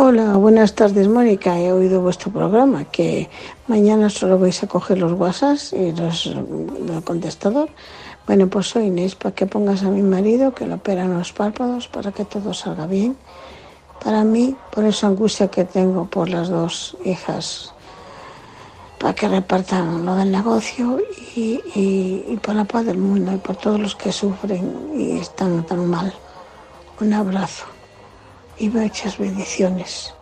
Hola, 0.00 0.36
buenas 0.36 0.76
tardes 0.76 1.08
Mónica. 1.08 1.58
He 1.58 1.72
oído 1.72 2.00
vuestro 2.00 2.30
programa 2.30 2.84
que 2.84 3.28
mañana 3.66 4.08
solo 4.08 4.38
vais 4.38 4.62
a 4.62 4.68
coger 4.68 4.96
los 4.98 5.14
WhatsApp 5.18 5.58
y 5.72 5.90
los 5.90 6.26
el 6.26 7.02
contestador. 7.02 7.68
Bueno, 8.24 8.46
pues 8.46 8.68
soy 8.68 8.84
Inés 8.84 9.16
para 9.16 9.34
que 9.34 9.46
pongas 9.46 9.82
a 9.82 9.90
mi 9.90 10.02
marido 10.02 10.54
que 10.54 10.68
le 10.68 10.74
operan 10.74 11.18
los 11.18 11.32
párpados 11.32 11.88
para 11.88 12.12
que 12.12 12.24
todo 12.24 12.54
salga 12.54 12.86
bien. 12.86 13.16
Para 14.04 14.22
mí, 14.22 14.54
por 14.70 14.84
esa 14.84 15.08
angustia 15.08 15.48
que 15.48 15.64
tengo 15.64 16.04
por 16.04 16.28
las 16.28 16.48
dos 16.48 16.96
hijas, 17.04 17.74
para 19.00 19.14
que 19.14 19.26
repartan 19.26 20.06
lo 20.06 20.14
del 20.14 20.30
negocio 20.30 21.00
y, 21.34 21.60
y 21.74 22.38
por 22.40 22.54
la 22.54 22.66
paz 22.66 22.86
del 22.86 22.98
mundo 22.98 23.32
y 23.32 23.38
por 23.38 23.56
todos 23.56 23.80
los 23.80 23.96
que 23.96 24.12
sufren 24.12 24.92
y 24.94 25.18
están 25.18 25.66
tan 25.66 25.88
mal. 25.88 26.14
Un 27.00 27.14
abrazo 27.14 27.77
y 28.58 28.68
muchas 28.68 29.18
bendiciones. 29.18 30.17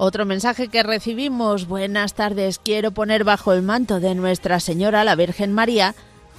Otro 0.00 0.24
mensaje 0.24 0.68
que 0.68 0.84
recibimos, 0.84 1.66
buenas 1.66 2.14
tardes, 2.14 2.60
quiero 2.60 2.92
poner 2.92 3.24
bajo 3.24 3.52
el 3.52 3.62
manto 3.62 3.98
de 3.98 4.14
Nuestra 4.14 4.60
Señora 4.60 5.02
la 5.02 5.16
Virgen 5.16 5.52
María 5.52 5.96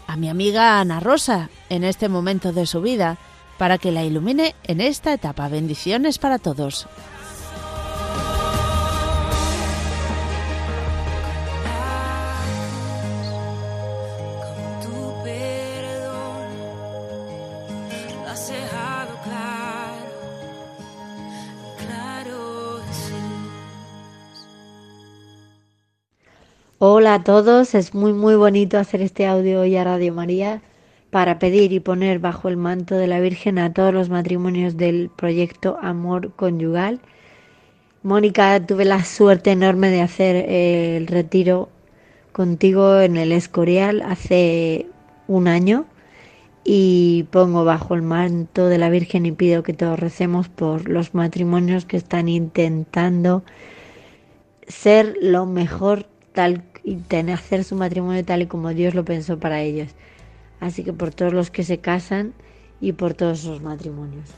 a 0.07 0.15
mi 0.15 0.29
amiga 0.29 0.79
Ana 0.79 1.01
Rosa 1.01 1.49
en 1.67 1.83
este 1.83 2.07
momento 2.07 2.53
de 2.53 2.65
su 2.65 2.79
vida, 2.79 3.17
para 3.57 3.77
que 3.77 3.91
la 3.91 4.05
ilumine 4.05 4.55
en 4.63 4.79
esta 4.79 5.13
etapa. 5.13 5.49
Bendiciones 5.49 6.19
para 6.19 6.39
todos. 6.39 6.87
Hola 26.99 27.13
a 27.13 27.23
todos, 27.23 27.75
es 27.75 27.93
muy 27.93 28.11
muy 28.11 28.35
bonito 28.35 28.77
hacer 28.77 29.01
este 29.01 29.25
audio 29.25 29.61
hoy 29.61 29.77
a 29.77 29.85
Radio 29.85 30.13
María 30.13 30.61
para 31.11 31.39
pedir 31.39 31.71
y 31.71 31.79
poner 31.79 32.19
bajo 32.19 32.49
el 32.49 32.57
manto 32.57 32.95
de 32.95 33.07
la 33.07 33.21
Virgen 33.21 33.57
a 33.57 33.71
todos 33.71 33.93
los 33.93 34.09
matrimonios 34.09 34.75
del 34.75 35.09
proyecto 35.09 35.77
Amor 35.81 36.33
Conyugal. 36.35 36.99
Mónica, 38.03 38.59
tuve 38.65 38.83
la 38.83 39.05
suerte 39.05 39.51
enorme 39.51 39.89
de 39.89 40.01
hacer 40.01 40.35
eh, 40.35 40.97
el 40.97 41.07
retiro 41.07 41.69
contigo 42.33 42.99
en 42.99 43.15
el 43.15 43.31
Escorial 43.31 44.01
hace 44.01 44.85
un 45.29 45.47
año 45.47 45.85
y 46.65 47.27
pongo 47.31 47.63
bajo 47.63 47.95
el 47.95 48.01
manto 48.01 48.67
de 48.67 48.77
la 48.77 48.89
Virgen 48.89 49.25
y 49.25 49.31
pido 49.31 49.63
que 49.63 49.71
todos 49.71 49.97
recemos 49.97 50.49
por 50.49 50.89
los 50.89 51.13
matrimonios 51.13 51.85
que 51.85 51.95
están 51.95 52.27
intentando 52.27 53.43
ser 54.67 55.15
lo 55.21 55.45
mejor 55.45 56.05
tal 56.33 56.68
y 56.83 56.95
tener, 56.95 57.35
hacer 57.35 57.63
su 57.63 57.75
matrimonio 57.75 58.23
tal 58.23 58.41
y 58.41 58.47
como 58.47 58.69
Dios 58.69 58.93
lo 58.95 59.05
pensó 59.05 59.39
para 59.39 59.61
ellos. 59.61 59.89
Así 60.59 60.83
que 60.83 60.93
por 60.93 61.13
todos 61.13 61.33
los 61.33 61.51
que 61.51 61.63
se 61.63 61.79
casan 61.79 62.33
y 62.81 62.93
por 62.93 63.13
todos 63.13 63.43
los 63.45 63.61
matrimonios. 63.61 64.29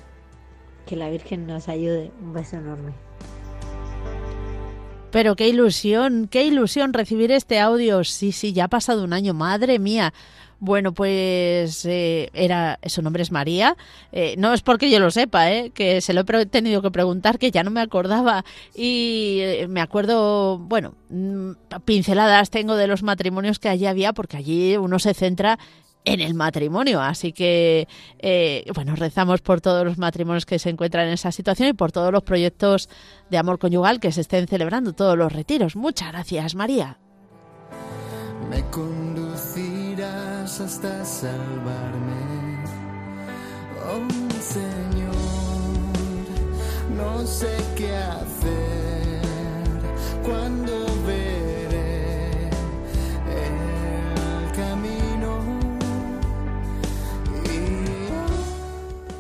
Que 0.86 0.96
la 0.96 1.10
Virgen 1.10 1.48
nos 1.48 1.68
ayude. 1.68 2.12
Un 2.22 2.34
beso 2.34 2.58
enorme. 2.58 2.94
Pero 5.12 5.36
qué 5.36 5.50
ilusión, 5.50 6.28
qué 6.32 6.46
ilusión 6.46 6.94
recibir 6.94 7.32
este 7.32 7.60
audio. 7.60 8.04
Sí, 8.04 8.32
sí, 8.32 8.54
ya 8.54 8.66
ha 8.66 8.70
pasado 8.70 9.04
un 9.04 9.12
año, 9.12 9.34
madre 9.34 9.78
mía. 9.78 10.14
Bueno, 10.62 10.94
pues 10.94 11.86
eh, 11.86 12.30
era 12.36 12.78
su 12.86 13.02
nombre 13.02 13.24
es 13.24 13.32
María. 13.32 13.76
Eh, 14.12 14.36
no 14.38 14.54
es 14.54 14.62
porque 14.62 14.92
yo 14.92 15.00
lo 15.00 15.10
sepa, 15.10 15.52
eh, 15.52 15.72
que 15.72 16.02
se 16.02 16.14
lo 16.14 16.22
he 16.22 16.46
tenido 16.46 16.84
que 16.84 16.92
preguntar, 16.92 17.40
que 17.40 17.50
ya 17.50 17.64
no 17.64 17.72
me 17.72 17.82
acordaba. 17.82 18.46
Y 18.76 19.42
me 19.70 19.82
acuerdo, 19.82 20.60
bueno, 20.60 20.94
mm, 21.10 21.54
pinceladas 21.84 22.52
tengo 22.52 22.76
de 22.76 22.86
los 22.86 23.02
matrimonios 23.02 23.58
que 23.58 23.70
allí 23.70 23.88
había, 23.88 24.14
porque 24.14 24.38
allí 24.38 24.78
uno 24.78 25.00
se 25.00 25.16
centra 25.16 25.58
en 26.06 26.20
el 26.20 26.36
matrimonio. 26.36 27.02
Así 27.02 27.34
que, 27.34 27.88
bueno, 28.76 28.96
rezamos 28.96 29.42
por 29.42 29.62
todos 29.62 29.84
los 29.84 29.98
matrimonios 29.98 30.46
que 30.46 30.60
se 30.60 30.70
encuentran 30.70 31.08
en 31.08 31.14
esa 31.14 31.32
situación 31.32 31.70
y 31.70 31.74
por 31.74 31.92
todos 31.92 32.12
los 32.12 32.22
proyectos 32.22 32.88
de 33.32 33.40
amor 33.40 33.58
conyugal 33.58 34.00
que 34.00 34.12
se 34.12 34.22
estén 34.22 34.48
celebrando, 34.48 34.94
todos 34.94 35.18
los 35.18 35.34
retiros. 35.34 35.76
Muchas 35.76 36.12
gracias, 36.12 36.54
María. 36.54 37.00
Me 38.48 38.62
hasta 40.42 41.06
salvarme, 41.06 42.64
oh 43.86 44.42
Señor, 44.42 45.14
no 46.98 47.28
sé 47.28 47.56
qué 47.78 47.96
hacer 47.96 49.22
cuando 50.24 50.74
veré 51.06 52.50
el 53.30 54.52
camino. 54.56 55.38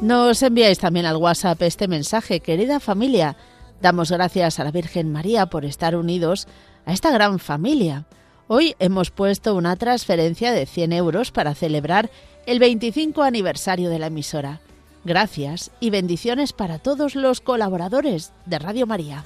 Nos 0.01 0.41
enviáis 0.41 0.79
también 0.79 1.05
al 1.05 1.17
WhatsApp 1.17 1.61
este 1.61 1.87
mensaje, 1.87 2.39
querida 2.39 2.79
familia. 2.79 3.37
Damos 3.79 4.11
gracias 4.11 4.59
a 4.59 4.63
la 4.63 4.71
Virgen 4.71 5.11
María 5.11 5.45
por 5.45 5.65
estar 5.65 5.95
unidos 5.95 6.47
a 6.87 6.93
esta 6.93 7.11
gran 7.11 7.37
familia. 7.37 8.07
Hoy 8.53 8.75
hemos 8.79 9.11
puesto 9.11 9.55
una 9.55 9.77
transferencia 9.77 10.51
de 10.51 10.65
100 10.65 10.91
euros 10.91 11.31
para 11.31 11.55
celebrar 11.55 12.11
el 12.45 12.59
25 12.59 13.23
aniversario 13.23 13.89
de 13.89 13.97
la 13.97 14.07
emisora. 14.07 14.59
Gracias 15.05 15.71
y 15.79 15.89
bendiciones 15.89 16.51
para 16.51 16.77
todos 16.77 17.15
los 17.15 17.39
colaboradores 17.39 18.33
de 18.45 18.59
Radio 18.59 18.85
María. 18.87 19.23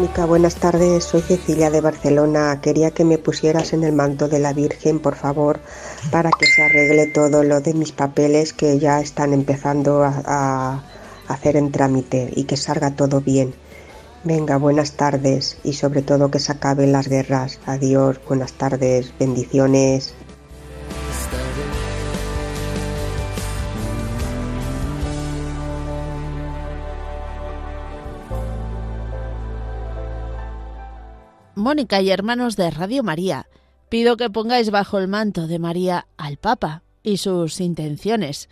Mónica, 0.00 0.24
buenas 0.24 0.54
tardes. 0.54 1.04
Soy 1.04 1.20
Cecilia 1.20 1.68
de 1.68 1.82
Barcelona. 1.82 2.62
Quería 2.62 2.90
que 2.90 3.04
me 3.04 3.18
pusieras 3.18 3.74
en 3.74 3.84
el 3.84 3.92
manto 3.92 4.28
de 4.28 4.38
la 4.38 4.54
Virgen, 4.54 4.98
por 4.98 5.14
favor, 5.14 5.60
para 6.10 6.30
que 6.30 6.46
se 6.46 6.62
arregle 6.62 7.08
todo 7.08 7.42
lo 7.42 7.60
de 7.60 7.74
mis 7.74 7.92
papeles 7.92 8.54
que 8.54 8.78
ya 8.78 8.98
están 9.00 9.34
empezando 9.34 10.02
a, 10.02 10.22
a 10.24 10.84
hacer 11.28 11.56
en 11.56 11.70
trámite 11.70 12.30
y 12.34 12.44
que 12.44 12.56
salga 12.56 12.92
todo 12.92 13.20
bien. 13.20 13.52
Venga, 14.24 14.56
buenas 14.56 14.92
tardes 14.92 15.58
y 15.64 15.74
sobre 15.74 16.00
todo 16.00 16.30
que 16.30 16.38
se 16.38 16.52
acaben 16.52 16.92
las 16.92 17.06
guerras. 17.06 17.60
Adiós, 17.66 18.18
buenas 18.26 18.54
tardes, 18.54 19.12
bendiciones. 19.18 20.14
Mónica 31.56 32.00
y 32.00 32.10
hermanos 32.10 32.56
de 32.56 32.70
Radio 32.70 33.02
María, 33.02 33.48
pido 33.88 34.16
que 34.16 34.30
pongáis 34.30 34.70
bajo 34.70 34.98
el 34.98 35.08
manto 35.08 35.46
de 35.48 35.58
María 35.58 36.06
al 36.16 36.36
Papa 36.36 36.82
y 37.02 37.16
sus 37.16 37.60
intenciones. 37.60 38.48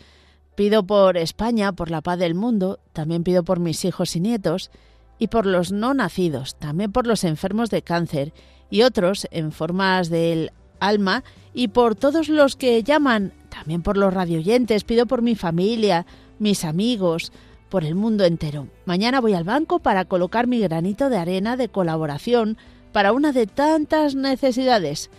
Pido 0.57 0.85
por 0.85 1.17
España, 1.17 1.73
por 1.73 1.91
la 1.91 2.01
paz 2.01 2.19
del 2.19 2.35
mundo, 2.35 2.81
también 2.93 3.23
pido 3.23 3.45
por 3.45 3.61
mis 3.61 3.85
hijos 3.85 4.17
y 4.17 4.21
nietos, 4.21 4.71
y 5.19 5.29
por 5.29 5.47
los 5.47 5.71
no 5.71 5.95
nacidos, 5.95 6.57
también 6.57 6.91
por 6.91 7.07
los 7.07 7.23
enfermos 7.23 7.71
de 7.71 7.83
cáncer 7.83 8.33
y 8.69 8.83
otros 8.83 9.29
en 9.31 9.53
formas 9.53 10.11
del 10.11 10.51
alma, 10.81 11.23
y 11.55 11.69
por 11.69 11.95
todos 11.95 12.29
los 12.29 12.57
que 12.57 12.83
llaman, 12.83 13.33
también 13.49 13.83
por 13.83 13.97
los 13.97 14.13
radioyentes, 14.13 14.85
pido 14.85 15.07
por 15.07 15.23
mi 15.23 15.37
familia, 15.37 16.05
mis 16.41 16.65
amigos, 16.65 17.33
por 17.69 17.85
el 17.85 17.95
mundo 17.95 18.25
entero. 18.25 18.69
Mañana 18.87 19.21
voy 19.21 19.35
al 19.35 19.45
banco 19.45 19.79
para 19.79 20.05
colocar 20.05 20.47
mi 20.47 20.59
granito 20.59 21.11
de 21.11 21.19
arena 21.19 21.57
de 21.57 21.69
colaboración 21.69 22.59
para 22.92 23.12
una 23.12 23.33
de 23.33 23.46
tantas 23.46 24.14
necesidades. 24.14 25.11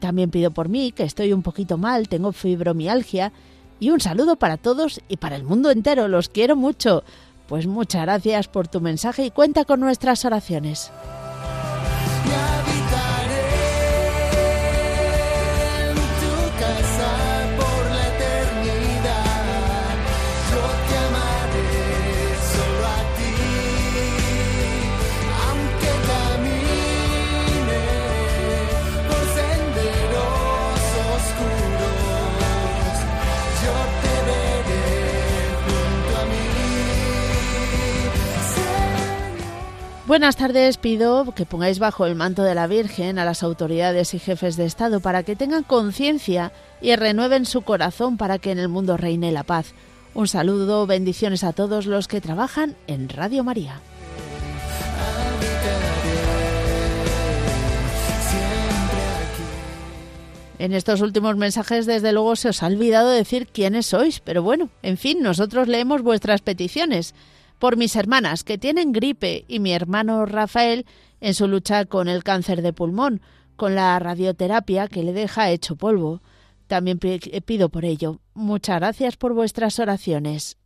También 0.00 0.30
pido 0.30 0.50
por 0.50 0.68
mí, 0.68 0.92
que 0.92 1.02
estoy 1.02 1.32
un 1.32 1.42
poquito 1.42 1.76
mal, 1.78 2.08
tengo 2.08 2.32
fibromialgia, 2.32 3.32
y 3.80 3.90
un 3.90 4.00
saludo 4.00 4.36
para 4.36 4.56
todos 4.56 5.00
y 5.08 5.16
para 5.16 5.36
el 5.36 5.44
mundo 5.44 5.70
entero. 5.70 6.08
Los 6.08 6.28
quiero 6.28 6.56
mucho. 6.56 7.04
Pues 7.48 7.66
muchas 7.66 8.02
gracias 8.02 8.48
por 8.48 8.68
tu 8.68 8.80
mensaje 8.80 9.24
y 9.24 9.30
cuenta 9.30 9.64
con 9.64 9.80
nuestras 9.80 10.24
oraciones. 10.24 10.90
Buenas 40.08 40.36
tardes, 40.36 40.78
pido 40.78 41.34
que 41.34 41.44
pongáis 41.44 41.78
bajo 41.78 42.06
el 42.06 42.14
manto 42.14 42.42
de 42.42 42.54
la 42.54 42.66
Virgen 42.66 43.18
a 43.18 43.26
las 43.26 43.42
autoridades 43.42 44.14
y 44.14 44.18
jefes 44.18 44.56
de 44.56 44.64
Estado 44.64 45.00
para 45.00 45.22
que 45.22 45.36
tengan 45.36 45.64
conciencia 45.64 46.50
y 46.80 46.96
renueven 46.96 47.44
su 47.44 47.60
corazón 47.60 48.16
para 48.16 48.38
que 48.38 48.50
en 48.50 48.58
el 48.58 48.68
mundo 48.68 48.96
reine 48.96 49.32
la 49.32 49.42
paz. 49.42 49.74
Un 50.14 50.26
saludo, 50.26 50.86
bendiciones 50.86 51.44
a 51.44 51.52
todos 51.52 51.84
los 51.84 52.08
que 52.08 52.22
trabajan 52.22 52.74
en 52.86 53.10
Radio 53.10 53.44
María. 53.44 53.82
En 60.58 60.72
estos 60.72 61.02
últimos 61.02 61.36
mensajes, 61.36 61.84
desde 61.84 62.12
luego, 62.12 62.34
se 62.34 62.48
os 62.48 62.62
ha 62.62 62.68
olvidado 62.68 63.10
decir 63.10 63.46
quiénes 63.46 63.84
sois, 63.84 64.20
pero 64.20 64.42
bueno, 64.42 64.70
en 64.82 64.96
fin, 64.96 65.20
nosotros 65.20 65.68
leemos 65.68 66.00
vuestras 66.00 66.40
peticiones. 66.40 67.14
Por 67.58 67.76
mis 67.76 67.96
hermanas 67.96 68.44
que 68.44 68.58
tienen 68.58 68.92
gripe 68.92 69.44
y 69.48 69.58
mi 69.58 69.72
hermano 69.72 70.24
Rafael 70.26 70.86
en 71.20 71.34
su 71.34 71.48
lucha 71.48 71.84
con 71.84 72.08
el 72.08 72.22
cáncer 72.22 72.62
de 72.62 72.72
pulmón, 72.72 73.20
con 73.56 73.74
la 73.74 73.98
radioterapia 73.98 74.86
que 74.88 75.02
le 75.02 75.12
deja 75.12 75.50
hecho 75.50 75.74
polvo. 75.76 76.22
También 76.68 76.98
pi- 76.98 77.18
pido 77.44 77.68
por 77.70 77.84
ello. 77.84 78.20
Muchas 78.34 78.76
gracias 78.78 79.16
por 79.16 79.32
vuestras 79.34 79.78
oraciones. 79.78 80.56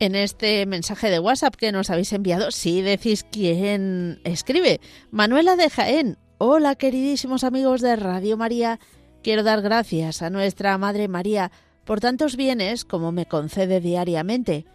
En 0.00 0.14
este 0.14 0.64
mensaje 0.66 1.10
de 1.10 1.18
WhatsApp 1.18 1.56
que 1.56 1.72
nos 1.72 1.90
habéis 1.90 2.12
enviado, 2.12 2.52
sí 2.52 2.82
decís 2.82 3.26
quién 3.30 4.20
escribe. 4.22 4.80
Manuela 5.10 5.56
de 5.56 5.68
Jaén. 5.68 6.18
Hola, 6.38 6.76
queridísimos 6.76 7.42
amigos 7.42 7.80
de 7.80 7.96
Radio 7.96 8.36
María. 8.36 8.78
Quiero 9.24 9.42
dar 9.42 9.60
gracias 9.60 10.22
a 10.22 10.30
nuestra 10.30 10.78
Madre 10.78 11.08
María 11.08 11.50
por 11.84 11.98
tantos 11.98 12.36
bienes 12.36 12.84
como 12.84 13.10
me 13.10 13.26
concede 13.26 13.80
diariamente. 13.80 14.66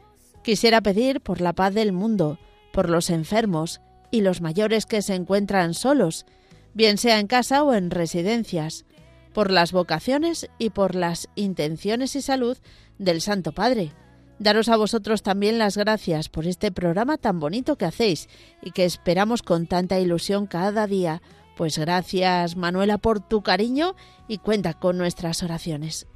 Quisiera 0.43 0.81
pedir 0.81 1.21
por 1.21 1.39
la 1.39 1.53
paz 1.53 1.73
del 1.73 1.93
mundo, 1.93 2.37
por 2.73 2.89
los 2.89 3.09
enfermos 3.09 3.79
y 4.11 4.21
los 4.21 4.41
mayores 4.41 4.85
que 4.85 5.01
se 5.01 5.15
encuentran 5.15 5.73
solos, 5.73 6.25
bien 6.73 6.97
sea 6.97 7.19
en 7.19 7.27
casa 7.27 7.63
o 7.63 7.73
en 7.73 7.91
residencias. 7.91 8.85
por 9.33 9.49
las 9.49 9.71
vocaciones 9.71 10.47
y 10.59 10.69
por 10.69 10.93
las 10.93 11.27
intenciones 11.33 12.15
y 12.15 12.21
salud 12.21 12.57
del 12.99 13.19
Santo 13.19 13.51
Padre. 13.51 13.91
Daros 14.39 14.67
a 14.67 14.77
vosotros 14.77 15.23
también 15.23 15.57
las 15.57 15.77
gracias 15.77 16.27
por 16.27 16.47
este 16.47 16.71
programa 16.71 17.17
tan 17.17 17.39
bonito 17.39 17.77
que 17.77 17.85
hacéis 17.85 18.27
y 18.61 18.71
que 18.71 18.83
esperamos 18.85 19.41
con 19.41 19.67
tanta 19.67 19.99
ilusión 19.99 20.47
cada 20.47 20.85
día. 20.87 21.21
Pues 21.55 21.77
gracias 21.77 22.55
Manuela 22.57 22.97
por 22.97 23.19
tu 23.19 23.41
cariño 23.43 23.95
y 24.27 24.39
cuenta 24.39 24.73
con 24.73 24.97
nuestras 24.97 25.43
oraciones. 25.43 26.07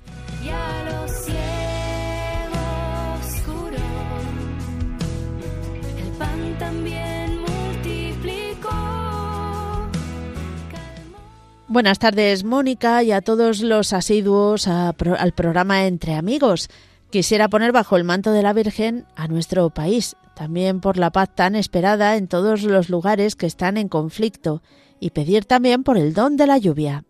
Buenas 11.69 11.99
tardes, 11.99 12.43
Mónica, 12.45 13.03
y 13.03 13.11
a 13.11 13.21
todos 13.21 13.61
los 13.61 13.91
asiduos 13.93 14.67
a 14.67 14.93
pro- 14.93 15.17
al 15.19 15.33
programa 15.33 15.85
Entre 15.85 16.15
Amigos. 16.15 16.69
Quisiera 17.09 17.47
poner 17.47 17.71
bajo 17.71 17.95
el 17.95 18.03
manto 18.03 18.31
de 18.31 18.43
la 18.43 18.51
Virgen 18.51 19.05
a 19.15 19.27
nuestro 19.27 19.69
país, 19.69 20.17
también 20.35 20.81
por 20.81 20.97
la 20.97 21.09
paz 21.09 21.29
tan 21.33 21.55
esperada 21.55 22.17
en 22.17 22.27
todos 22.27 22.63
los 22.63 22.89
lugares 22.89 23.35
que 23.35 23.45
están 23.45 23.77
en 23.77 23.87
conflicto, 23.87 24.61
y 24.99 25.11
pedir 25.11 25.45
también 25.45 25.83
por 25.83 25.97
el 25.97 26.13
don 26.13 26.35
de 26.35 26.47
la 26.47 26.57
lluvia. 26.57 27.05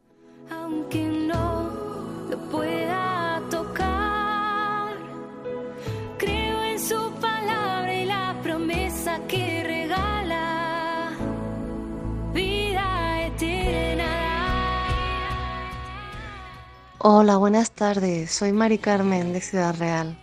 Hola, 17.09 17.37
buenas 17.37 17.71
tardes. 17.71 18.31
Soy 18.31 18.51
Mari 18.51 18.79
Carmen 18.79 19.31
de 19.31 19.39
Ciudad 19.39 19.73
Real. 19.79 20.17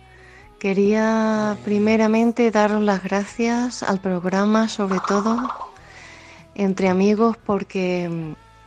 Quería 0.59 1.57
primeramente 1.65 2.51
daros 2.51 2.83
las 2.83 3.01
gracias 3.03 3.81
al 3.81 3.99
programa, 3.99 4.69
sobre 4.69 4.99
todo 5.07 5.35
entre 6.53 6.87
amigos, 6.87 7.37
porque 7.43 8.07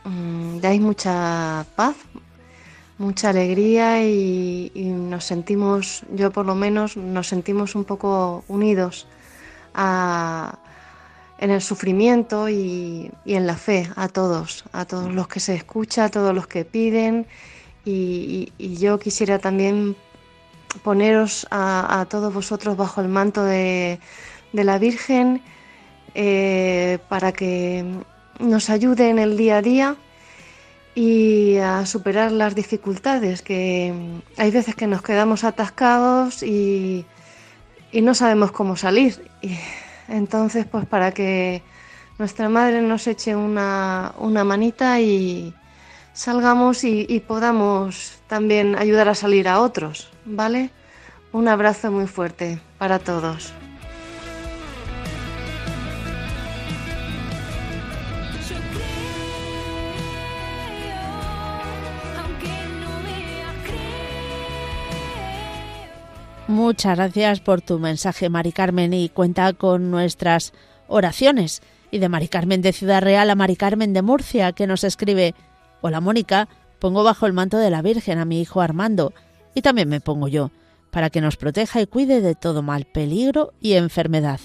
mm, 0.03 0.59
dais 0.59 0.81
mucha 0.81 1.65
paz, 1.77 1.95
mucha 2.97 3.29
alegría 3.29 4.03
y, 4.03 4.69
nos 4.75 5.23
sentimos, 5.23 6.03
yo 6.13 6.29
por 6.29 6.45
lo 6.45 6.55
menos, 6.55 6.97
nos 6.97 7.25
sentimos 7.27 7.73
un 7.73 7.85
poco 7.85 8.43
unidos 8.49 9.07
a- 9.73 10.59
en 11.37 11.51
el 11.51 11.61
sufrimiento 11.61 12.49
y, 12.49 13.11
y 13.23 13.35
en 13.35 13.47
la 13.47 13.55
fe 13.55 13.89
a 13.95 14.09
todos, 14.09 14.65
a 14.73 14.83
todos 14.83 15.09
los 15.09 15.29
que 15.29 15.39
se 15.39 15.55
escucha, 15.55 16.03
a 16.03 16.09
todos 16.09 16.35
los 16.35 16.47
que 16.47 16.65
piden. 16.65 17.25
Y, 17.85 18.51
yo 18.59 18.99
quisiera 18.99 19.39
también 19.39 19.95
poneros 20.83 21.47
a, 21.49 22.01
a 22.01 22.05
todos 22.05 22.33
vosotros 22.33 22.77
bajo 22.77 23.01
el 23.01 23.07
manto 23.07 23.43
de, 23.43 23.99
de 24.53 24.63
la 24.63 24.77
Virgen 24.77 25.41
eh, 26.15 26.99
para 27.07 27.31
que 27.31 27.85
nos 28.39 28.69
ayude 28.69 29.09
en 29.09 29.19
el 29.19 29.37
día 29.37 29.57
a 29.57 29.61
día 29.61 29.95
y 30.95 31.57
a 31.57 31.85
superar 31.85 32.31
las 32.31 32.55
dificultades, 32.55 33.41
que 33.41 33.93
hay 34.37 34.51
veces 34.51 34.75
que 34.75 34.87
nos 34.87 35.01
quedamos 35.01 35.43
atascados 35.43 36.41
y, 36.43 37.05
y 37.91 38.01
no 38.01 38.15
sabemos 38.15 38.51
cómo 38.51 38.75
salir. 38.75 39.29
Y 39.41 39.55
entonces, 40.07 40.65
pues 40.65 40.85
para 40.85 41.11
que 41.13 41.61
nuestra 42.17 42.49
madre 42.49 42.81
nos 42.81 43.07
eche 43.07 43.35
una, 43.35 44.13
una 44.17 44.43
manita 44.43 44.99
y 44.99 45.53
salgamos 46.19 46.83
y, 46.83 47.05
y 47.07 47.21
podamos 47.21 48.19
también 48.27 48.75
ayudar 48.75 49.07
a 49.07 49.15
salir 49.15 49.47
a 49.47 49.61
otros, 49.61 50.09
¿vale? 50.25 50.69
Un 51.31 51.47
abrazo 51.47 51.91
muy 51.91 52.07
fuerte 52.07 52.59
para 52.77 52.99
todos. 52.99 53.53
Muchas 66.49 66.97
gracias 66.97 67.39
por 67.39 67.61
tu 67.61 67.79
mensaje, 67.79 68.27
Mari 68.27 68.51
Carmen, 68.51 68.93
y 68.93 69.07
cuenta 69.07 69.53
con 69.53 69.89
nuestras 69.89 70.51
oraciones. 70.87 71.61
Y 71.91 71.99
de 71.99 72.09
Mari 72.09 72.27
Carmen 72.27 72.61
de 72.61 72.73
Ciudad 72.73 73.01
Real 73.01 73.29
a 73.29 73.35
Mari 73.35 73.55
Carmen 73.55 73.93
de 73.93 74.01
Murcia, 74.01 74.51
que 74.51 74.67
nos 74.67 74.83
escribe, 74.83 75.33
Hola 75.81 76.01
Mónica, 76.01 76.49
pongo 76.79 77.05
bajo 77.05 77.25
el 77.25 77.31
manto 77.31 77.57
de 77.57 77.69
la 77.69 77.81
Virgen 77.81 78.19
a 78.19 78.25
mi 78.25 78.41
hijo 78.41 78.59
Armando, 78.59 79.13
y 79.55 79.61
también 79.61 79.87
me 79.87 80.01
pongo 80.01 80.27
yo, 80.27 80.51
para 80.91 81.09
que 81.09 81.21
nos 81.21 81.37
proteja 81.37 81.79
y 81.79 81.87
cuide 81.87 82.19
de 82.19 82.35
todo 82.35 82.61
mal, 82.61 82.83
peligro 82.85 83.53
y 83.61 83.73
enfermedad. 83.73 84.41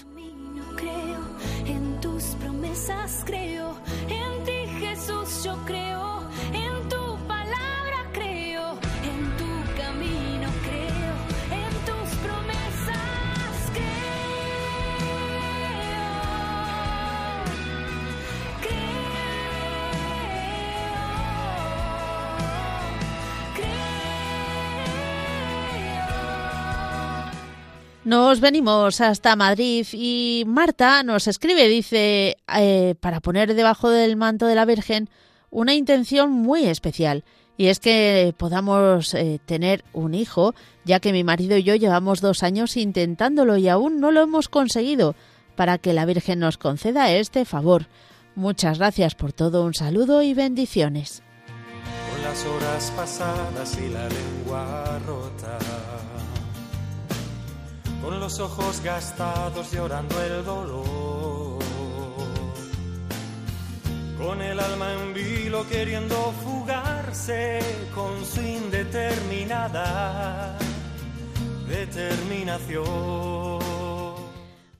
Nos 28.05 28.39
venimos 28.39 29.01
hasta 29.01 29.35
Madrid 29.35 29.87
y 29.91 30.43
Marta 30.45 31.01
nos 31.01 31.27
escribe, 31.27 31.67
dice, 31.67 32.37
eh, 32.55 32.93
para 32.99 33.19
poner 33.19 33.55
debajo 33.55 33.89
del 33.89 34.15
manto 34.15 34.45
de 34.45 34.53
la 34.53 34.65
Virgen 34.65 35.09
una 35.49 35.73
intención 35.73 36.31
muy 36.31 36.65
especial. 36.65 37.23
Y 37.57 37.65
es 37.65 37.79
que 37.79 38.35
podamos 38.37 39.15
eh, 39.15 39.39
tener 39.47 39.83
un 39.91 40.13
hijo, 40.13 40.53
ya 40.83 40.99
que 40.99 41.13
mi 41.13 41.23
marido 41.23 41.57
y 41.57 41.63
yo 41.63 41.73
llevamos 41.73 42.21
dos 42.21 42.43
años 42.43 42.77
intentándolo 42.77 43.57
y 43.57 43.69
aún 43.69 43.99
no 43.99 44.11
lo 44.11 44.21
hemos 44.21 44.49
conseguido, 44.49 45.15
para 45.55 45.79
que 45.79 45.93
la 45.93 46.05
Virgen 46.05 46.37
nos 46.37 46.59
conceda 46.59 47.11
este 47.11 47.43
favor. 47.43 47.87
Muchas 48.35 48.77
gracias 48.77 49.15
por 49.15 49.33
todo, 49.33 49.63
un 49.63 49.73
saludo 49.73 50.21
y 50.21 50.35
bendiciones. 50.35 51.23
con 52.11 52.21
las 52.21 52.45
horas 52.45 52.93
pasadas 52.95 53.79
y 53.83 53.89
la 53.89 54.07
lengua 54.09 54.99
rota, 55.07 55.57
con 58.05 58.19
los 58.19 58.39
ojos 58.39 58.81
gastados 58.83 59.71
llorando 59.71 60.21
el 60.21 60.45
dolor, 60.45 61.57
con 64.15 64.43
el 64.43 64.59
alma 64.59 64.93
en 64.93 65.15
vilo 65.15 65.67
queriendo 65.67 66.31
fugarse 66.43 67.61
con 67.95 68.23
su 68.23 68.41
indeterminada 68.41 70.55
determinación. 71.67 72.85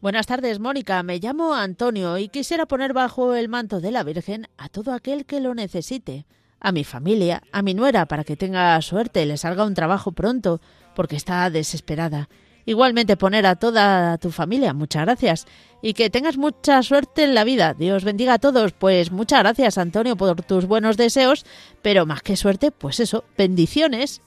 Buenas 0.02 0.28
tardes, 0.28 0.60
Mónica. 0.60 1.02
Me 1.02 1.18
llamo 1.18 1.56
Antonio 1.56 2.20
y 2.20 2.30
quisiera 2.30 2.68
poner 2.68 2.94
bajo 2.94 3.34
el 3.34 3.50
manto 3.50 3.82
de 3.82 3.90
la 3.90 4.04
Virgen 4.04 4.48
a 4.60 4.70
todo 4.70 4.94
aquel 4.94 5.26
que 5.26 5.40
lo 5.40 5.56
necesite. 5.56 6.28
A 6.60 6.72
mi 6.72 6.84
familia, 6.84 7.42
a 7.52 7.64
mi 7.64 7.74
nuera, 7.74 8.06
para 8.06 8.24
que 8.24 8.38
tenga 8.38 8.80
suerte 8.84 9.26
le 9.26 9.38
salga 9.38 9.66
un 9.66 9.74
trabajo 9.74 10.12
pronto, 10.12 10.62
porque 10.94 11.16
está 11.16 11.50
desesperada. 11.50 12.30
Igualmente 12.66 13.16
poner 13.18 13.46
a 13.46 13.56
toda 13.56 14.18
tu 14.18 14.32
familia, 14.32 14.74
muchas 14.74 15.04
gracias. 15.04 15.46
Y 15.82 15.94
que 15.94 16.10
tengas 16.10 16.38
mucha 16.38 16.82
suerte 16.82 17.24
en 17.24 17.36
la 17.36 17.44
vida. 17.44 17.76
Dios 17.76 18.04
bendiga 18.04 18.34
a 18.34 18.40
todos. 18.40 18.74
Pues 18.74 19.12
muchas 19.12 19.40
gracias, 19.40 19.78
Antonio, 19.78 20.16
por 20.16 20.42
tus 20.42 20.66
buenos 20.66 20.98
deseos. 20.98 21.46
Pero 21.84 22.06
más 22.06 22.24
que 22.24 22.36
suerte, 22.36 22.72
pues 22.72 23.00
eso, 23.00 23.24
bendiciones. 23.38 24.22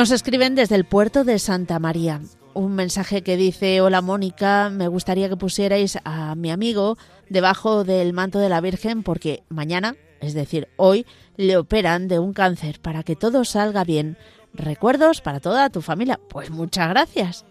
Nos 0.00 0.12
escriben 0.12 0.54
desde 0.54 0.76
el 0.76 0.86
puerto 0.86 1.24
de 1.24 1.38
Santa 1.38 1.78
María. 1.78 2.22
Un 2.54 2.74
mensaje 2.74 3.20
que 3.20 3.36
dice, 3.36 3.82
hola 3.82 4.00
Mónica, 4.00 4.70
me 4.70 4.88
gustaría 4.88 5.28
que 5.28 5.36
pusierais 5.36 5.98
a 6.04 6.34
mi 6.36 6.50
amigo 6.50 6.96
debajo 7.28 7.84
del 7.84 8.14
manto 8.14 8.38
de 8.38 8.48
la 8.48 8.62
Virgen 8.62 9.02
porque 9.02 9.42
mañana, 9.50 9.96
es 10.22 10.32
decir, 10.32 10.68
hoy, 10.78 11.04
le 11.36 11.58
operan 11.58 12.08
de 12.08 12.18
un 12.18 12.32
cáncer 12.32 12.80
para 12.80 13.02
que 13.02 13.14
todo 13.14 13.44
salga 13.44 13.84
bien. 13.84 14.16
Recuerdos 14.54 15.20
para 15.20 15.38
toda 15.38 15.68
tu 15.68 15.82
familia. 15.82 16.18
Pues 16.30 16.48
muchas 16.48 16.88
gracias. 16.88 17.44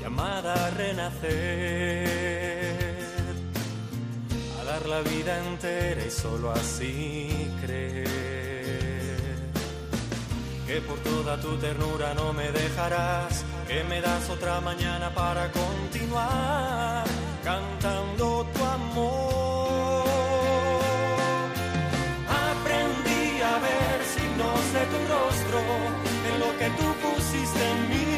llamada 0.00 0.54
a 0.54 0.70
renacer, 0.70 2.06
a 4.58 4.64
dar 4.64 4.86
la 4.86 5.02
vida 5.02 5.38
entera 5.48 6.02
y 6.06 6.10
solo 6.10 6.50
así 6.50 7.28
creer 7.60 8.19
que 10.70 10.80
por 10.82 10.98
toda 11.00 11.36
tu 11.40 11.56
ternura 11.56 12.14
no 12.14 12.32
me 12.32 12.48
dejarás, 12.52 13.44
que 13.66 13.82
me 13.90 14.00
das 14.00 14.30
otra 14.30 14.60
mañana 14.60 15.12
para 15.12 15.50
continuar 15.50 17.04
cantando 17.42 18.46
tu 18.54 18.64
amor. 18.78 20.04
Aprendí 22.50 23.24
a 23.52 23.54
ver 23.66 23.96
signos 24.14 24.62
de 24.76 24.82
tu 24.92 24.98
rostro 25.14 25.58
en 26.28 26.36
lo 26.44 26.50
que 26.60 26.68
tú 26.78 26.86
pusiste 27.04 27.60
en 27.72 27.78
mí 27.90 28.10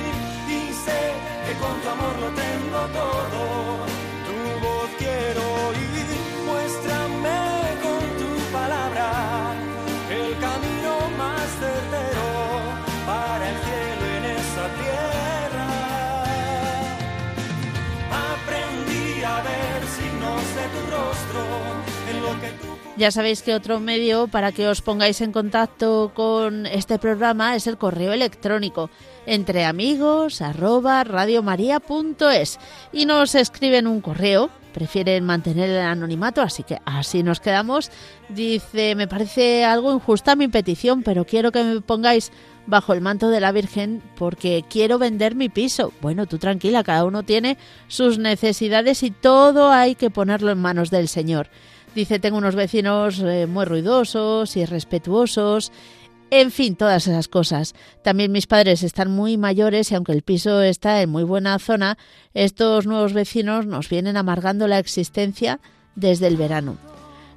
y 0.59 0.61
sé 0.85 1.01
que 1.45 1.53
con 1.63 1.75
tu 1.81 1.89
amor 1.97 2.15
lo 2.25 2.29
tengo 2.43 2.81
todo. 2.99 3.92
Ya 22.99 23.11
sabéis 23.11 23.41
que 23.43 23.55
otro 23.55 23.81
medio 23.81 24.29
para 24.29 24.53
que 24.53 24.69
os 24.69 24.83
pongáis 24.83 25.23
en 25.23 25.33
contacto 25.33 26.13
con 26.15 26.67
este 26.67 26.99
programa 26.99 27.57
es 27.57 27.67
el 27.67 27.79
correo 27.79 28.13
electrónico 28.13 28.91
entre 29.25 29.65
amigos 29.65 30.43
y 32.93 33.07
nos 33.07 33.35
escriben 33.35 33.87
un 33.87 34.01
correo 34.01 34.51
prefieren 34.75 35.25
mantener 35.25 35.71
el 35.71 35.79
anonimato 35.79 36.43
así 36.43 36.65
que 36.65 36.81
así 36.85 37.23
nos 37.23 37.41
quedamos 37.41 37.91
dice 38.29 38.95
me 38.95 39.07
parece 39.07 39.65
algo 39.65 39.93
injusta 39.93 40.35
mi 40.35 40.49
petición 40.49 41.03
pero 41.03 41.25
quiero 41.25 41.53
que 41.53 41.63
me 41.63 41.81
pongáis 41.83 42.33
bajo 42.67 42.93
el 42.93 43.01
manto 43.01 43.29
de 43.29 43.41
la 43.41 43.53
Virgen 43.53 44.03
porque 44.17 44.65
quiero 44.69 44.99
vender 44.99 45.35
mi 45.35 45.49
piso. 45.49 45.93
Bueno, 46.01 46.27
tú 46.27 46.39
tranquila, 46.39 46.85
cada 46.85 47.05
uno 47.05 47.23
tiene 47.23 47.59
sus 47.89 48.19
necesidades 48.19 49.03
y 49.03 49.11
todo 49.11 49.71
hay 49.71 49.95
que 49.95 50.11
ponerlo 50.11 50.53
en 50.53 50.59
manos 50.59 50.91
del 50.91 51.09
Señor. 51.09 51.49
Dice, 51.95 52.19
tengo 52.19 52.39
unos 52.39 52.55
vecinos 52.55 53.21
eh, 53.21 53.47
muy 53.47 53.65
ruidosos, 53.65 54.57
irrespetuosos, 54.57 55.73
en 56.31 56.51
fin, 56.51 56.77
todas 56.77 57.07
esas 57.07 57.29
cosas. 57.29 57.75
También 58.03 58.33
mis 58.33 58.47
padres 58.47 58.83
están 58.83 59.11
muy 59.11 59.37
mayores 59.37 59.91
y 59.91 59.95
aunque 59.95 60.13
el 60.13 60.23
piso 60.23 60.63
está 60.63 61.03
en 61.03 61.11
muy 61.11 61.25
buena 61.25 61.59
zona, 61.59 61.99
estos 62.33 62.87
nuevos 62.87 63.13
vecinos 63.13 63.67
nos 63.67 63.91
vienen 63.91 64.17
amargando 64.17 64.67
la 64.67 64.79
existencia 64.79 65.61
desde 65.95 66.29
el 66.29 66.39
verano. 66.39 66.79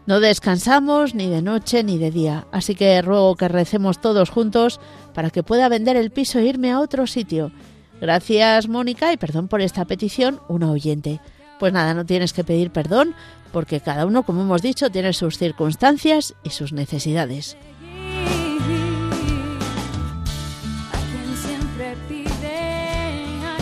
No 0.06 0.22
descansamos 0.22 1.14
ni 1.14 1.28
de 1.30 1.42
noche 1.42 1.84
ni 1.84 1.98
de 1.98 2.10
día, 2.10 2.48
así 2.54 2.74
que 2.74 3.02
ruego 3.02 3.36
que 3.36 3.50
recemos 3.50 4.00
todos 4.00 4.30
juntos 4.30 4.80
para 5.14 5.30
que 5.30 5.44
pueda 5.44 5.68
vender 5.68 5.98
el 5.98 6.12
piso 6.12 6.40
e 6.40 6.46
irme 6.46 6.72
a 6.72 6.80
otro 6.80 7.06
sitio. 7.06 7.52
Gracias, 8.00 8.70
Mónica, 8.70 9.12
y 9.12 9.18
perdón 9.18 9.50
por 9.50 9.60
esta 9.60 9.84
petición, 9.84 10.40
una 10.48 10.72
oyente. 10.72 11.20
Pues 11.60 11.74
nada, 11.74 11.94
no 11.94 12.06
tienes 12.06 12.32
que 12.32 12.44
pedir 12.46 12.72
perdón, 12.72 13.14
porque 13.56 13.80
cada 13.80 14.06
uno, 14.06 14.24
como 14.24 14.42
hemos 14.42 14.62
dicho, 14.62 14.90
tiene 14.90 15.14
sus 15.14 15.38
circunstancias 15.38 16.36
y 16.44 16.50
sus 16.50 16.74
necesidades. 16.74 17.56
A 20.92 21.00
quien 21.10 21.38
siempre 21.38 21.96
pide, 22.10 22.58
a 23.46 23.56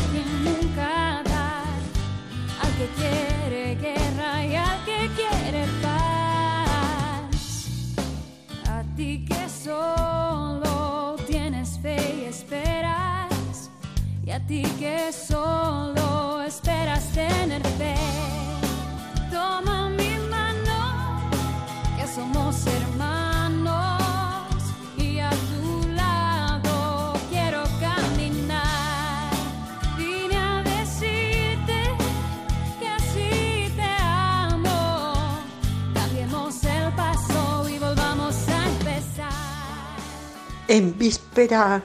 En 40.74 40.98
víspera 40.98 41.84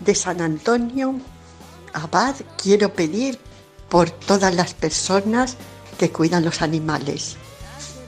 de 0.00 0.14
San 0.14 0.42
Antonio, 0.42 1.14
Abad, 1.94 2.34
quiero 2.62 2.92
pedir 2.92 3.38
por 3.88 4.10
todas 4.10 4.54
las 4.54 4.74
personas 4.74 5.56
que 5.96 6.10
cuidan 6.10 6.44
los 6.44 6.60
animales 6.60 7.38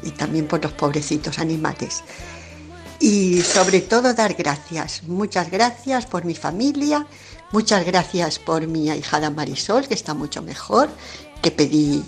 y 0.02 0.10
también 0.10 0.46
por 0.46 0.62
los 0.62 0.72
pobrecitos 0.72 1.38
animales. 1.38 2.02
Y 3.00 3.42
sobre 3.42 3.80
todo 3.80 4.14
dar 4.14 4.34
gracias. 4.34 5.04
Muchas 5.04 5.50
gracias 5.50 6.06
por 6.06 6.24
mi 6.24 6.34
familia, 6.34 7.06
muchas 7.52 7.84
gracias 7.84 8.38
por 8.38 8.66
mi 8.66 8.90
ahijada 8.90 9.30
Marisol, 9.30 9.86
que 9.86 9.94
está 9.94 10.14
mucho 10.14 10.42
mejor, 10.42 10.88
que 11.40 11.50
pedí 11.50 12.02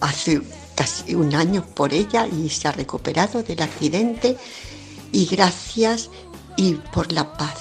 hace 0.00 0.42
casi 0.74 1.14
un 1.14 1.34
año 1.34 1.64
por 1.64 1.94
ella 1.94 2.26
y 2.26 2.50
se 2.50 2.68
ha 2.68 2.72
recuperado 2.72 3.42
del 3.42 3.62
accidente. 3.62 4.36
Y 5.12 5.26
gracias 5.26 6.10
y 6.56 6.74
por 6.74 7.12
la 7.12 7.36
paz. 7.36 7.58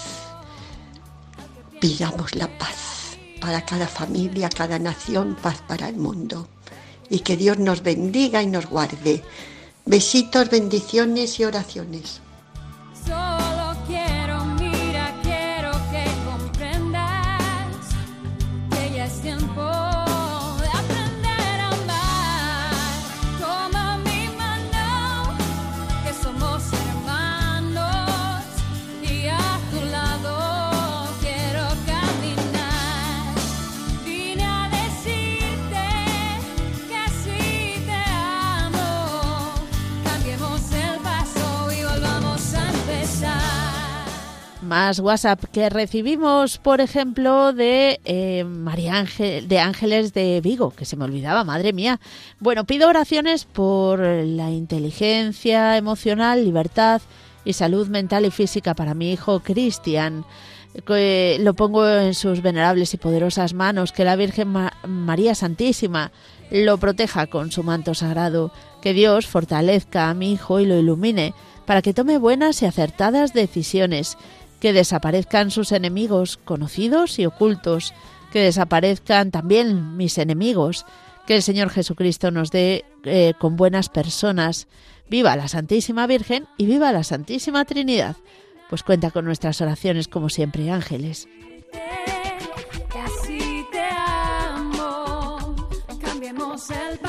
Pidamos 1.79 2.36
la 2.36 2.47
paz 2.57 3.17
para 3.39 3.63
cada 3.65 3.88
familia, 3.88 4.49
cada 4.49 4.79
nación, 4.79 5.36
paz 5.41 5.61
para 5.67 5.89
el 5.89 5.97
mundo. 5.97 6.47
Y 7.09 7.19
que 7.19 7.38
Dios 7.38 7.59
nos 7.59 7.84
bendiga 7.84 8.41
y 8.41 8.47
nos 8.47 8.65
guarde. 8.67 9.21
Besitos, 9.86 10.49
bendiciones 10.49 11.39
y 11.39 11.45
oraciones. 11.45 12.21
Más 44.74 44.99
WhatsApp 44.99 45.43
que 45.51 45.69
recibimos, 45.69 46.57
por 46.57 46.82
ejemplo, 46.82 47.53
de 47.53 47.99
eh, 48.05 48.43
María 48.43 48.95
Ángel, 48.97 49.47
de 49.47 49.59
Ángeles 49.59 50.15
de 50.15 50.41
Vigo, 50.41 50.71
que 50.71 50.86
se 50.86 50.95
me 50.95 51.05
olvidaba, 51.05 51.43
madre 51.43 51.74
mía. 51.74 51.99
Bueno, 52.39 52.63
pido 52.63 52.89
oraciones 52.89 53.45
por 53.45 53.99
la 53.99 54.49
inteligencia 54.49 55.78
emocional, 55.78 56.43
libertad 56.43 57.03
y 57.45 57.53
salud 57.53 57.88
mental 57.88 58.26
y 58.26 58.32
física 58.32 58.74
para 58.74 58.95
mi 58.95 59.11
hijo 59.11 59.41
Cristian. 59.41 60.26
Lo 60.74 61.53
pongo 61.53 61.88
en 61.88 62.15
sus 62.15 62.41
venerables 62.41 62.95
y 62.95 62.97
poderosas 62.97 63.53
manos, 63.53 63.91
que 63.91 64.03
la 64.03 64.15
Virgen 64.15 64.47
Ma- 64.47 64.74
María 64.88 65.36
Santísima 65.36 66.11
lo 66.49 66.80
proteja 66.80 67.28
con 67.28 67.51
su 67.51 67.61
manto 67.61 67.93
sagrado, 67.93 68.51
que 68.82 68.93
Dios 68.93 69.28
fortalezca 69.28 70.09
a 70.09 70.15
mi 70.15 70.32
hijo 70.32 70.59
y 70.59 70.65
lo 70.65 70.80
ilumine 70.80 71.36
para 71.67 71.84
que 71.84 71.93
tome 71.93 72.17
buenas 72.17 72.61
y 72.61 72.65
acertadas 72.65 73.34
decisiones, 73.34 74.17
que 74.64 74.72
desaparezcan 74.72 75.51
sus 75.51 75.74
enemigos 75.74 76.38
conocidos 76.38 77.20
y 77.20 77.26
ocultos, 77.26 77.93
que 78.32 78.39
desaparezcan 78.39 79.30
también 79.30 79.97
mis 79.97 80.18
enemigos, 80.18 80.86
que 81.28 81.36
el 81.36 81.43
Señor 81.43 81.70
Jesucristo 81.70 82.32
nos 82.32 82.49
dé 82.49 82.86
eh, 83.03 83.34
con 83.38 83.57
buenas 83.57 83.89
personas. 83.89 84.70
Viva 85.09 85.36
la 85.36 85.49
Santísima 85.49 86.07
Virgen 86.07 86.47
y 86.55 86.66
viva 86.66 86.93
la 86.93 87.03
Santísima 87.03 87.66
Trinidad. 87.66 88.16
Pues 88.70 88.84
cuenta 88.84 89.11
con 89.11 89.26
nuestras 89.26 89.59
oraciones 89.59 90.07
como 90.07 90.30
siempre, 90.30 90.72
ángeles. 90.72 91.28
Cambiemos 96.01 96.70
el 96.70 96.99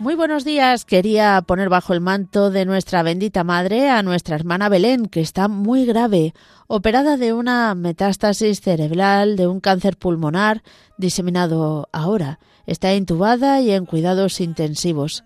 Muy 0.00 0.14
buenos 0.14 0.46
días. 0.46 0.86
Quería 0.86 1.42
poner 1.46 1.68
bajo 1.68 1.92
el 1.92 2.00
manto 2.00 2.50
de 2.50 2.64
nuestra 2.64 3.02
bendita 3.02 3.44
madre 3.44 3.90
a 3.90 4.02
nuestra 4.02 4.34
hermana 4.34 4.70
Belén, 4.70 5.04
que 5.04 5.20
está 5.20 5.46
muy 5.46 5.84
grave, 5.84 6.32
operada 6.68 7.18
de 7.18 7.34
una 7.34 7.74
metástasis 7.74 8.62
cerebral, 8.62 9.36
de 9.36 9.46
un 9.46 9.60
cáncer 9.60 9.98
pulmonar, 9.98 10.62
diseminado 10.96 11.90
ahora. 11.92 12.38
Está 12.64 12.94
intubada 12.94 13.60
y 13.60 13.72
en 13.72 13.84
cuidados 13.84 14.40
intensivos. 14.40 15.22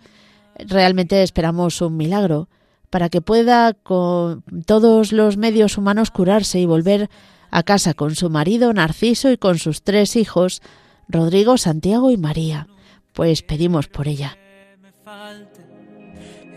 Realmente 0.59 1.23
esperamos 1.23 1.81
un 1.81 1.97
milagro 1.97 2.49
para 2.91 3.11
que 3.11 3.21
pueda 3.21 3.75
con 3.75 4.43
todos 4.67 5.13
los 5.13 5.37
medios 5.37 5.79
humanos 5.79 6.11
curarse 6.11 6.59
y 6.59 6.67
volver 6.67 7.09
a 7.53 7.63
casa 7.63 7.95
con 7.95 8.17
su 8.17 8.29
marido 8.29 8.73
Narciso 8.73 9.31
y 9.31 9.37
con 9.37 9.57
sus 9.61 9.85
tres 9.85 10.17
hijos, 10.17 10.63
Rodrigo, 11.07 11.59
Santiago 11.59 12.11
y 12.11 12.17
María. 12.17 12.67
Pues 13.13 13.43
pedimos 13.43 13.87
por 13.87 14.09
ella. 14.09 14.37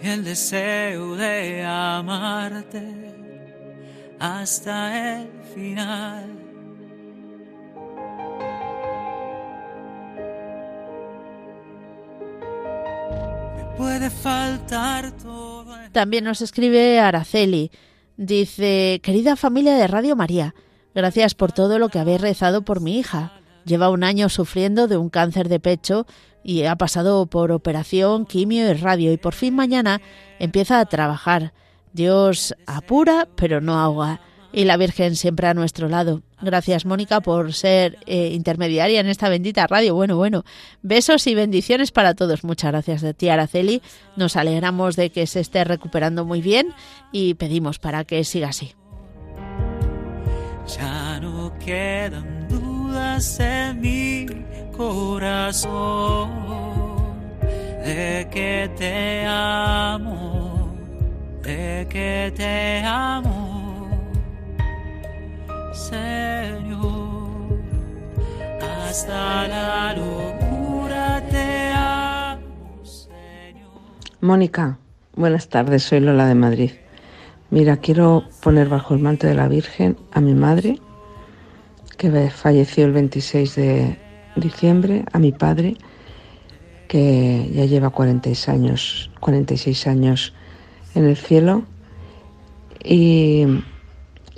El 0.03 0.23
deseo 0.23 1.15
de 1.15 1.63
amarte 1.63 2.83
hasta 4.19 5.21
el 5.21 5.29
final. 5.53 6.29
Me 13.55 13.77
puede 13.77 14.09
faltar. 14.09 15.13
También 15.91 16.23
nos 16.23 16.41
escribe 16.41 16.99
Araceli. 16.99 17.71
Dice, 18.17 18.99
querida 19.03 19.35
familia 19.35 19.75
de 19.75 19.87
Radio 19.87 20.15
María, 20.15 20.55
gracias 20.95 21.35
por 21.35 21.51
todo 21.51 21.77
lo 21.77 21.89
que 21.89 21.99
habéis 21.99 22.21
rezado 22.21 22.63
por 22.63 22.81
mi 22.81 22.97
hija. 22.97 23.33
Lleva 23.65 23.89
un 23.89 24.03
año 24.03 24.29
sufriendo 24.29 24.87
de 24.87 24.97
un 24.97 25.09
cáncer 25.09 25.49
de 25.49 25.59
pecho 25.59 26.07
y 26.47 26.63
ha 26.63 26.77
pasado 26.77 27.25
por 27.25 27.51
operación, 27.51 28.25
quimio 28.25 28.71
y 28.71 28.73
radio 28.73 29.11
y 29.11 29.17
por 29.17 29.33
fin 29.33 29.53
mañana 29.53 29.99
empieza 30.39 30.79
a 30.79 30.85
trabajar. 30.85 31.51
Dios 31.91 32.55
apura, 32.65 33.27
pero 33.35 33.59
no 33.59 33.77
ahoga. 33.77 34.21
Y 34.53 34.63
la 34.63 34.77
Virgen 34.77 35.17
siempre 35.17 35.47
a 35.47 35.53
nuestro 35.53 35.89
lado. 35.89 36.21
Gracias, 36.41 36.85
Mónica, 36.85 37.19
por 37.19 37.51
ser 37.51 37.97
eh, 38.05 38.29
intermediaria 38.31 39.01
en 39.01 39.07
esta 39.07 39.27
bendita 39.27 39.67
radio. 39.67 39.93
Bueno, 39.93 40.15
bueno, 40.15 40.45
besos 40.81 41.27
y 41.27 41.35
bendiciones 41.35 41.91
para 41.91 42.13
todos. 42.13 42.45
Muchas 42.45 42.71
gracias 42.71 43.01
de 43.01 43.13
ti, 43.13 43.27
Araceli. 43.27 43.81
Nos 44.15 44.37
alegramos 44.37 44.95
de 44.95 45.09
que 45.09 45.27
se 45.27 45.41
esté 45.41 45.65
recuperando 45.65 46.23
muy 46.23 46.41
bien 46.41 46.69
y 47.11 47.33
pedimos 47.33 47.77
para 47.77 48.05
que 48.05 48.23
siga 48.23 48.47
así. 48.47 48.73
Corazón 54.77 56.29
de 57.83 58.27
que 58.29 58.69
te 58.77 59.25
amo, 59.25 60.71
de 61.41 61.87
que 61.89 62.31
te 62.35 62.83
amo, 62.85 63.89
Señor, 65.73 67.59
hasta 68.61 69.47
la 69.47 69.93
locura 69.95 71.23
te 71.29 71.71
amo, 71.73 72.85
Señor. 72.85 73.71
Mónica, 74.21 74.77
buenas 75.15 75.49
tardes, 75.49 75.83
soy 75.83 76.01
Lola 76.01 76.27
de 76.27 76.35
Madrid. 76.35 76.71
Mira, 77.49 77.77
quiero 77.77 78.25
poner 78.43 78.69
bajo 78.69 78.93
el 78.93 78.99
manto 78.99 79.25
de 79.25 79.33
la 79.33 79.47
Virgen 79.47 79.97
a 80.11 80.21
mi 80.21 80.35
madre, 80.35 80.79
que 81.97 82.29
falleció 82.29 82.85
el 82.85 82.91
26 82.91 83.55
de 83.55 84.06
diciembre, 84.39 85.05
a 85.11 85.19
mi 85.19 85.31
padre, 85.31 85.75
que 86.87 87.49
ya 87.53 87.65
lleva 87.65 87.89
46 87.89 88.49
años, 88.49 89.11
46 89.19 89.87
años 89.87 90.33
en 90.95 91.05
el 91.05 91.17
cielo, 91.17 91.63
y 92.83 93.45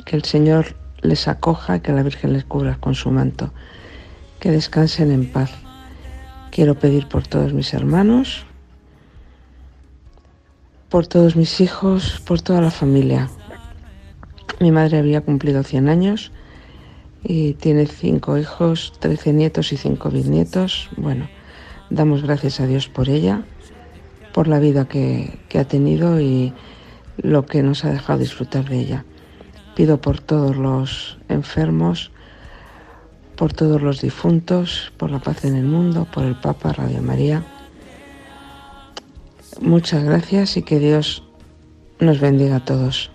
que 0.06 0.16
el 0.16 0.24
Señor 0.24 0.76
les 1.02 1.28
acoja, 1.28 1.80
que 1.80 1.92
la 1.92 2.04
Virgen 2.04 2.34
les 2.34 2.44
cubra 2.44 2.78
con 2.80 2.96
su 2.96 3.12
manto, 3.12 3.54
que 4.40 4.52
descansen 4.52 5.12
en 5.12 5.32
paz. 5.32 5.52
Quiero 6.52 6.76
pedir 6.76 7.08
por 7.08 7.28
todos 7.28 7.54
mis 7.54 7.74
hermanos, 7.74 8.46
por 10.90 11.06
todos 11.06 11.36
mis 11.36 11.62
hijos, 11.62 12.22
por 12.26 12.42
toda 12.42 12.62
la 12.62 12.72
familia. 12.72 13.30
Mi 14.60 14.72
madre 14.72 14.98
había 14.98 15.22
cumplido 15.22 15.64
100 15.64 15.88
años 15.90 16.32
y 17.24 17.54
tiene 17.54 17.86
cinco 17.86 18.38
hijos, 18.38 18.94
13 19.00 19.34
nietos 19.34 19.74
y 19.74 19.78
cinco 19.78 20.10
bisnietos. 20.10 20.90
Bueno, 20.98 21.30
damos 21.90 22.24
gracias 22.24 22.60
a 22.60 22.68
Dios 22.68 22.88
por 22.88 23.10
ella, 23.10 23.44
por 24.34 24.48
la 24.48 24.60
vida 24.60 24.88
que, 24.88 25.40
que 25.50 25.60
ha 25.60 25.66
tenido 25.66 26.20
y 26.22 26.54
lo 27.18 27.46
que 27.46 27.64
nos 27.64 27.84
ha 27.86 27.92
dejado 27.92 28.20
disfrutar 28.20 28.70
de 28.70 28.80
ella. 28.80 29.06
Pido 29.76 30.00
por 30.02 30.20
todos 30.20 30.56
los 30.56 31.18
enfermos, 31.30 32.12
por 33.36 33.54
todos 33.54 33.82
los 33.82 34.02
difuntos, 34.02 34.92
por 34.98 35.12
la 35.12 35.20
paz 35.20 35.46
en 35.46 35.56
el 35.56 35.66
mundo, 35.66 36.08
por 36.14 36.26
el 36.26 36.36
Papa 36.36 36.74
Radio 36.74 37.02
María. 37.02 37.44
Muchas 39.62 40.04
gracias 40.04 40.58
y 40.58 40.64
que 40.64 40.80
Dios 40.80 41.24
nos 42.00 42.20
bendiga 42.20 42.58
a 42.58 42.66
todos. 42.66 43.12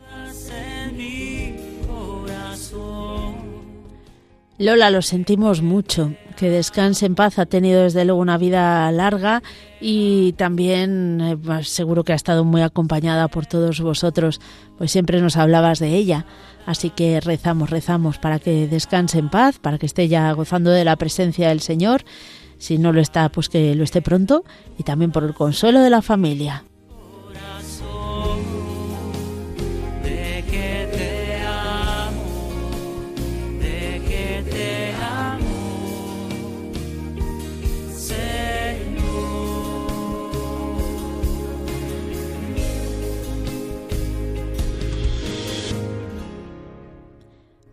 Lola, 4.59 4.91
lo 4.91 5.03
sentimos 5.03 5.63
mucho. 5.63 6.15
Que 6.37 6.49
descanse 6.49 7.07
en 7.07 7.17
paz. 7.17 7.39
Ha 7.39 7.47
tenido 7.47 7.83
desde 7.83 8.05
luego 8.05 8.21
una 8.21 8.39
vida 8.39 8.91
larga 8.93 9.43
y 9.81 10.33
también 10.35 11.21
eh, 11.21 11.37
pues, 11.37 11.69
seguro 11.69 12.05
que 12.05 12.13
ha 12.13 12.17
estado 12.17 12.45
muy 12.45 12.63
acompañada 12.63 13.27
por 13.29 13.47
todos 13.47 13.81
vosotros. 13.81 14.41
Pues 14.79 14.93
siempre 14.93 15.21
nos 15.21 15.37
hablabas 15.37 15.81
de 15.81 15.95
ella. 15.95 16.25
Así 16.67 16.91
que 16.91 17.21
rezamos, 17.21 17.71
rezamos 17.71 18.19
para 18.19 18.39
que 18.39 18.69
descanse 18.69 19.19
en 19.19 19.29
paz, 19.29 19.59
para 19.59 19.79
que 19.79 19.87
esté 19.87 20.07
ya 20.09 20.31
gozando 20.33 20.71
de 20.71 20.85
la 20.85 20.97
presencia 20.97 21.49
del 21.49 21.61
Señor. 21.61 22.05
Si 22.59 22.79
no 22.79 22.93
lo 22.93 23.01
está, 23.01 23.29
pues 23.31 23.49
que 23.49 23.75
lo 23.75 23.83
esté 23.83 24.03
pronto. 24.03 24.45
Y 24.79 24.85
también 24.85 25.11
por 25.11 25.25
el 25.25 25.35
consuelo 25.35 25.81
de 25.81 25.91
la 25.91 26.01
familia. 26.01 26.65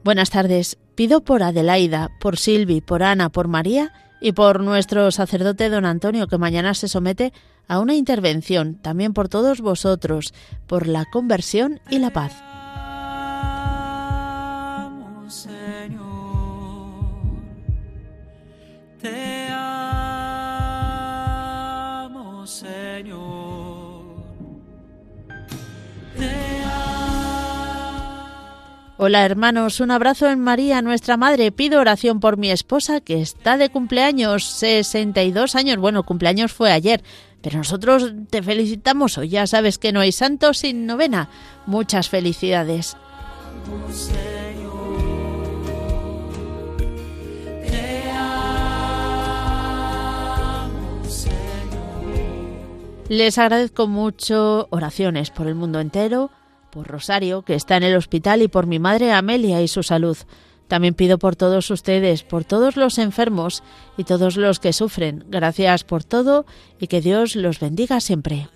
Buenas 0.03 0.31
tardes. 0.31 0.79
Pido 0.95 1.21
por 1.21 1.43
Adelaida, 1.43 2.09
por 2.19 2.37
Silvi, 2.37 2.81
por 2.81 3.03
Ana, 3.03 3.29
por 3.29 3.47
María 3.47 3.93
y 4.19 4.31
por 4.31 4.61
nuestro 4.61 5.11
sacerdote 5.11 5.69
don 5.69 5.85
Antonio, 5.85 6.27
que 6.27 6.39
mañana 6.39 6.73
se 6.73 6.87
somete 6.87 7.33
a 7.67 7.79
una 7.79 7.93
intervención, 7.93 8.75
también 8.81 9.13
por 9.13 9.29
todos 9.29 9.61
vosotros, 9.61 10.33
por 10.65 10.87
la 10.87 11.05
conversión 11.05 11.79
y 11.89 11.99
la 11.99 12.11
paz. 12.11 12.33
Hola 29.03 29.25
hermanos, 29.25 29.79
un 29.79 29.89
abrazo 29.89 30.29
en 30.29 30.39
María, 30.39 30.83
nuestra 30.83 31.17
madre. 31.17 31.51
Pido 31.51 31.79
oración 31.79 32.19
por 32.19 32.37
mi 32.37 32.51
esposa 32.51 33.01
que 33.01 33.19
está 33.19 33.57
de 33.57 33.69
cumpleaños, 33.69 34.43
62 34.43 35.55
años. 35.55 35.77
Bueno, 35.77 36.03
cumpleaños 36.03 36.51
fue 36.51 36.71
ayer, 36.71 37.01
pero 37.41 37.57
nosotros 37.57 38.13
te 38.29 38.43
felicitamos 38.43 39.17
hoy. 39.17 39.29
Ya 39.29 39.47
sabes 39.47 39.79
que 39.79 39.91
no 39.91 40.01
hay 40.01 40.11
santo 40.11 40.53
sin 40.53 40.85
novena. 40.85 41.29
Muchas 41.65 42.09
felicidades. 42.09 42.95
Les 53.09 53.39
agradezco 53.39 53.87
mucho 53.87 54.67
oraciones 54.69 55.31
por 55.31 55.47
el 55.47 55.55
mundo 55.55 55.79
entero, 55.79 56.29
por 56.71 56.87
Rosario, 56.87 57.43
que 57.43 57.55
está 57.55 57.77
en 57.77 57.83
el 57.83 57.95
hospital, 57.95 58.41
y 58.41 58.47
por 58.47 58.65
mi 58.65 58.79
madre 58.79 59.11
Amelia 59.11 59.61
y 59.61 59.67
su 59.67 59.83
salud. 59.83 60.17
También 60.67 60.93
pido 60.93 61.17
por 61.17 61.35
todos 61.35 61.69
ustedes, 61.69 62.23
por 62.23 62.45
todos 62.45 62.77
los 62.77 62.97
enfermos 62.97 63.61
y 63.97 64.05
todos 64.05 64.37
los 64.37 64.59
que 64.59 64.71
sufren. 64.71 65.25
Gracias 65.27 65.83
por 65.83 66.05
todo 66.05 66.45
y 66.79 66.87
que 66.87 67.01
Dios 67.01 67.35
los 67.35 67.59
bendiga 67.59 67.99
siempre. 67.99 68.47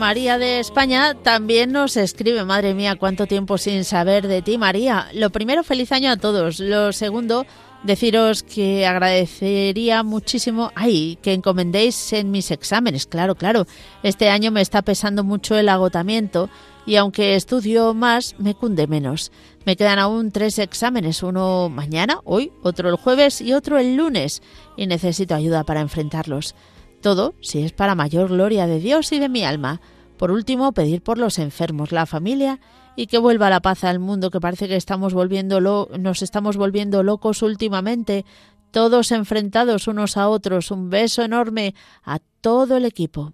María 0.00 0.38
de 0.38 0.60
España 0.60 1.14
también 1.14 1.72
nos 1.72 1.98
escribe, 1.98 2.42
madre 2.46 2.72
mía, 2.72 2.96
cuánto 2.96 3.26
tiempo 3.26 3.58
sin 3.58 3.84
saber 3.84 4.28
de 4.28 4.40
ti, 4.40 4.56
María. 4.56 5.08
Lo 5.12 5.28
primero, 5.28 5.62
feliz 5.62 5.92
año 5.92 6.10
a 6.10 6.16
todos. 6.16 6.58
Lo 6.58 6.94
segundo, 6.94 7.44
deciros 7.82 8.42
que 8.42 8.86
agradecería 8.86 10.02
muchísimo, 10.02 10.72
ay, 10.74 11.18
que 11.20 11.34
encomendéis 11.34 12.14
en 12.14 12.30
mis 12.30 12.50
exámenes, 12.50 13.06
claro, 13.06 13.34
claro. 13.34 13.66
Este 14.02 14.30
año 14.30 14.50
me 14.50 14.62
está 14.62 14.80
pesando 14.80 15.22
mucho 15.22 15.54
el 15.54 15.68
agotamiento 15.68 16.48
y 16.86 16.96
aunque 16.96 17.34
estudio 17.34 17.92
más, 17.92 18.36
me 18.38 18.54
cunde 18.54 18.86
menos. 18.86 19.30
Me 19.66 19.76
quedan 19.76 19.98
aún 19.98 20.32
tres 20.32 20.58
exámenes, 20.58 21.22
uno 21.22 21.68
mañana, 21.68 22.20
hoy, 22.24 22.52
otro 22.62 22.88
el 22.88 22.96
jueves 22.96 23.42
y 23.42 23.52
otro 23.52 23.78
el 23.78 23.96
lunes, 23.96 24.40
y 24.78 24.86
necesito 24.86 25.34
ayuda 25.34 25.64
para 25.64 25.82
enfrentarlos. 25.82 26.54
Todo 27.00 27.34
si 27.40 27.62
es 27.62 27.72
para 27.72 27.94
mayor 27.94 28.28
gloria 28.28 28.66
de 28.66 28.80
Dios 28.80 29.12
y 29.12 29.18
de 29.18 29.28
mi 29.28 29.44
alma. 29.44 29.80
Por 30.18 30.30
último, 30.30 30.72
pedir 30.72 31.02
por 31.02 31.16
los 31.16 31.38
enfermos, 31.38 31.92
la 31.92 32.04
familia 32.04 32.60
y 32.94 33.06
que 33.06 33.18
vuelva 33.18 33.48
la 33.48 33.60
paz 33.60 33.84
al 33.84 33.98
mundo, 33.98 34.30
que 34.30 34.40
parece 34.40 34.68
que 34.68 34.76
estamos 34.76 35.14
volviendo 35.14 35.88
nos 35.98 36.22
estamos 36.22 36.56
volviendo 36.56 37.02
locos 37.02 37.42
últimamente, 37.42 38.26
todos 38.70 39.12
enfrentados 39.12 39.88
unos 39.88 40.16
a 40.16 40.28
otros. 40.28 40.70
Un 40.70 40.90
beso 40.90 41.22
enorme 41.22 41.74
a 42.04 42.18
todo 42.40 42.76
el 42.76 42.84
equipo. 42.84 43.32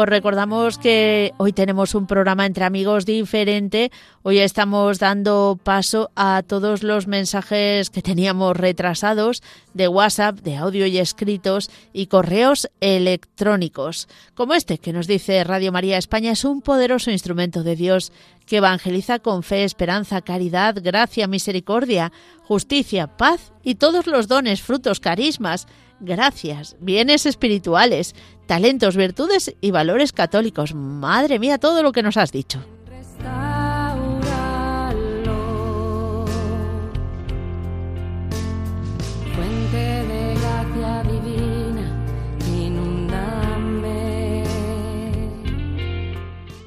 Os 0.00 0.08
recordamos 0.08 0.78
que 0.78 1.34
hoy 1.36 1.52
tenemos 1.52 1.94
un 1.94 2.06
programa 2.06 2.46
entre 2.46 2.64
amigos 2.64 3.04
diferente. 3.04 3.92
Hoy 4.22 4.38
estamos 4.38 4.98
dando 4.98 5.60
paso 5.62 6.10
a 6.16 6.42
todos 6.42 6.82
los 6.82 7.06
mensajes 7.06 7.90
que 7.90 8.00
teníamos 8.00 8.56
retrasados 8.56 9.42
de 9.74 9.88
WhatsApp, 9.88 10.38
de 10.40 10.56
audio 10.56 10.86
y 10.86 10.96
escritos 10.96 11.70
y 11.92 12.06
correos 12.06 12.70
electrónicos. 12.80 14.08
Como 14.32 14.54
este 14.54 14.78
que 14.78 14.94
nos 14.94 15.06
dice 15.06 15.44
Radio 15.44 15.70
María 15.70 15.98
España 15.98 16.32
es 16.32 16.46
un 16.46 16.62
poderoso 16.62 17.10
instrumento 17.10 17.62
de 17.62 17.76
Dios 17.76 18.10
que 18.46 18.56
evangeliza 18.56 19.18
con 19.18 19.42
fe, 19.42 19.64
esperanza, 19.64 20.22
caridad, 20.22 20.76
gracia, 20.82 21.26
misericordia, 21.26 22.10
justicia, 22.42 23.18
paz 23.18 23.52
y 23.62 23.74
todos 23.74 24.06
los 24.06 24.28
dones, 24.28 24.62
frutos, 24.62 24.98
carismas 24.98 25.66
gracias, 26.00 26.76
bienes 26.80 27.26
espirituales, 27.26 28.14
talentos, 28.50 28.96
virtudes 28.96 29.54
y 29.60 29.70
valores 29.70 30.10
católicos. 30.10 30.74
Madre 30.74 31.38
mía, 31.38 31.58
todo 31.58 31.84
lo 31.84 31.92
que 31.92 32.02
nos 32.02 32.16
has 32.16 32.32
dicho. 32.32 32.58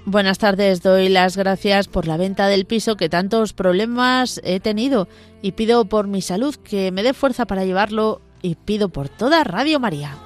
Buenas 0.05 0.38
tardes, 0.38 0.81
doy 0.81 1.09
las 1.09 1.36
gracias 1.36 1.89
por 1.89 2.07
la 2.07 2.15
venta 2.15 2.47
del 2.47 2.63
piso 2.63 2.95
que 2.95 3.09
tantos 3.09 3.51
problemas 3.51 4.39
he 4.45 4.61
tenido 4.61 5.09
y 5.41 5.51
pido 5.51 5.84
por 5.84 6.07
mi 6.07 6.21
salud 6.21 6.55
que 6.55 6.93
me 6.93 7.03
dé 7.03 7.13
fuerza 7.13 7.45
para 7.45 7.65
llevarlo 7.65 8.21
y 8.41 8.55
pido 8.55 8.88
por 8.88 9.09
toda 9.09 9.43
Radio 9.43 9.81
María. 9.81 10.22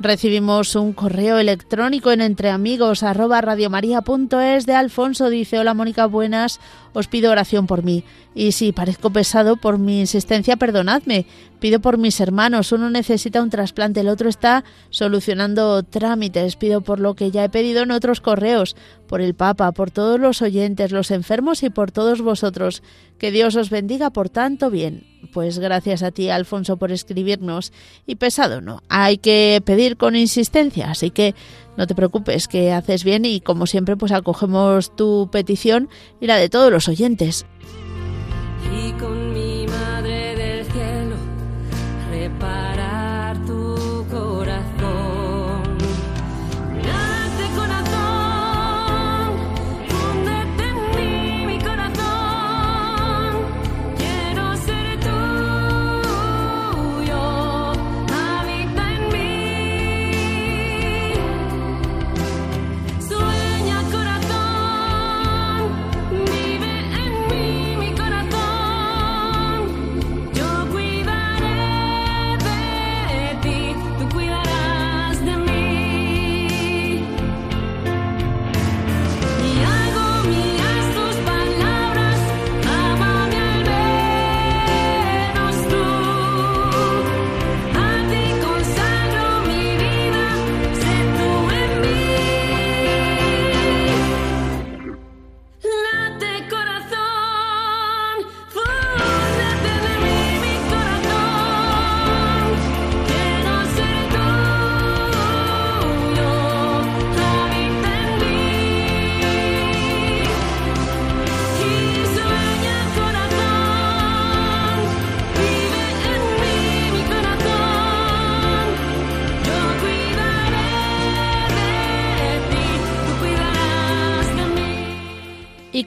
Recibimos 0.00 0.76
un 0.76 0.92
correo 0.92 1.38
electrónico 1.38 2.12
en 2.12 2.20
entreamigos 2.20 3.02
arroba 3.02 3.40
radiomaria.es 3.40 4.64
de 4.64 4.74
Alfonso. 4.76 5.28
Dice, 5.28 5.58
hola 5.58 5.74
Mónica, 5.74 6.06
buenas, 6.06 6.60
os 6.92 7.08
pido 7.08 7.32
oración 7.32 7.66
por 7.66 7.82
mí. 7.82 8.04
Y 8.32 8.52
si 8.52 8.70
parezco 8.70 9.10
pesado 9.10 9.56
por 9.56 9.78
mi 9.78 9.98
insistencia, 9.98 10.56
perdonadme. 10.56 11.26
Pido 11.58 11.80
por 11.80 11.98
mis 11.98 12.20
hermanos, 12.20 12.70
uno 12.70 12.90
necesita 12.90 13.42
un 13.42 13.50
trasplante, 13.50 13.98
el 13.98 14.08
otro 14.08 14.28
está 14.28 14.62
solucionando 14.90 15.82
trámites. 15.82 16.54
Pido 16.54 16.80
por 16.80 17.00
lo 17.00 17.14
que 17.14 17.32
ya 17.32 17.42
he 17.42 17.48
pedido 17.48 17.82
en 17.82 17.90
otros 17.90 18.20
correos, 18.20 18.76
por 19.08 19.20
el 19.20 19.34
Papa, 19.34 19.72
por 19.72 19.90
todos 19.90 20.20
los 20.20 20.42
oyentes, 20.42 20.92
los 20.92 21.10
enfermos 21.10 21.64
y 21.64 21.70
por 21.70 21.90
todos 21.90 22.22
vosotros. 22.22 22.84
Que 23.18 23.32
Dios 23.32 23.56
os 23.56 23.68
bendiga 23.68 24.10
por 24.10 24.28
tanto 24.28 24.70
bien. 24.70 25.07
Pues 25.32 25.58
gracias 25.58 26.02
a 26.02 26.10
ti, 26.10 26.30
Alfonso, 26.30 26.76
por 26.76 26.92
escribirnos. 26.92 27.72
Y 28.06 28.16
pesado, 28.16 28.60
¿no? 28.60 28.82
Hay 28.88 29.18
que 29.18 29.62
pedir 29.64 29.96
con 29.96 30.16
insistencia, 30.16 30.90
así 30.90 31.10
que 31.10 31.34
no 31.76 31.86
te 31.86 31.94
preocupes, 31.94 32.48
que 32.48 32.72
haces 32.72 33.04
bien 33.04 33.24
y 33.24 33.40
como 33.40 33.66
siempre, 33.66 33.96
pues 33.96 34.12
acogemos 34.12 34.94
tu 34.96 35.28
petición 35.30 35.88
y 36.20 36.26
la 36.26 36.36
de 36.36 36.48
todos 36.48 36.72
los 36.72 36.88
oyentes. 36.88 37.46
Y 38.74 38.92
con 38.92 39.32
mi 39.32 39.66
madre 39.66 40.34
del 40.36 40.64
cielo 40.66 41.16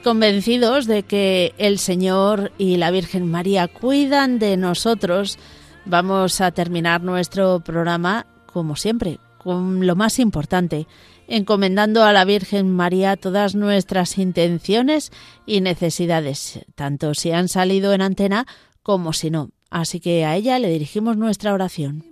convencidos 0.02 0.86
de 0.86 1.04
que 1.04 1.54
el 1.58 1.78
Señor 1.78 2.52
y 2.58 2.76
la 2.76 2.90
Virgen 2.90 3.30
María 3.30 3.68
cuidan 3.68 4.38
de 4.38 4.56
nosotros, 4.56 5.38
vamos 5.84 6.40
a 6.40 6.50
terminar 6.50 7.02
nuestro 7.02 7.60
programa 7.60 8.26
como 8.46 8.76
siempre, 8.76 9.18
con 9.38 9.86
lo 9.86 9.96
más 9.96 10.18
importante, 10.18 10.86
encomendando 11.26 12.04
a 12.04 12.12
la 12.12 12.24
Virgen 12.24 12.70
María 12.74 13.16
todas 13.16 13.54
nuestras 13.54 14.18
intenciones 14.18 15.10
y 15.46 15.60
necesidades, 15.60 16.60
tanto 16.74 17.14
si 17.14 17.32
han 17.32 17.48
salido 17.48 17.94
en 17.94 18.02
antena 18.02 18.46
como 18.82 19.12
si 19.12 19.30
no. 19.30 19.50
Así 19.70 20.00
que 20.00 20.26
a 20.26 20.36
ella 20.36 20.58
le 20.58 20.68
dirigimos 20.68 21.16
nuestra 21.16 21.54
oración. 21.54 22.11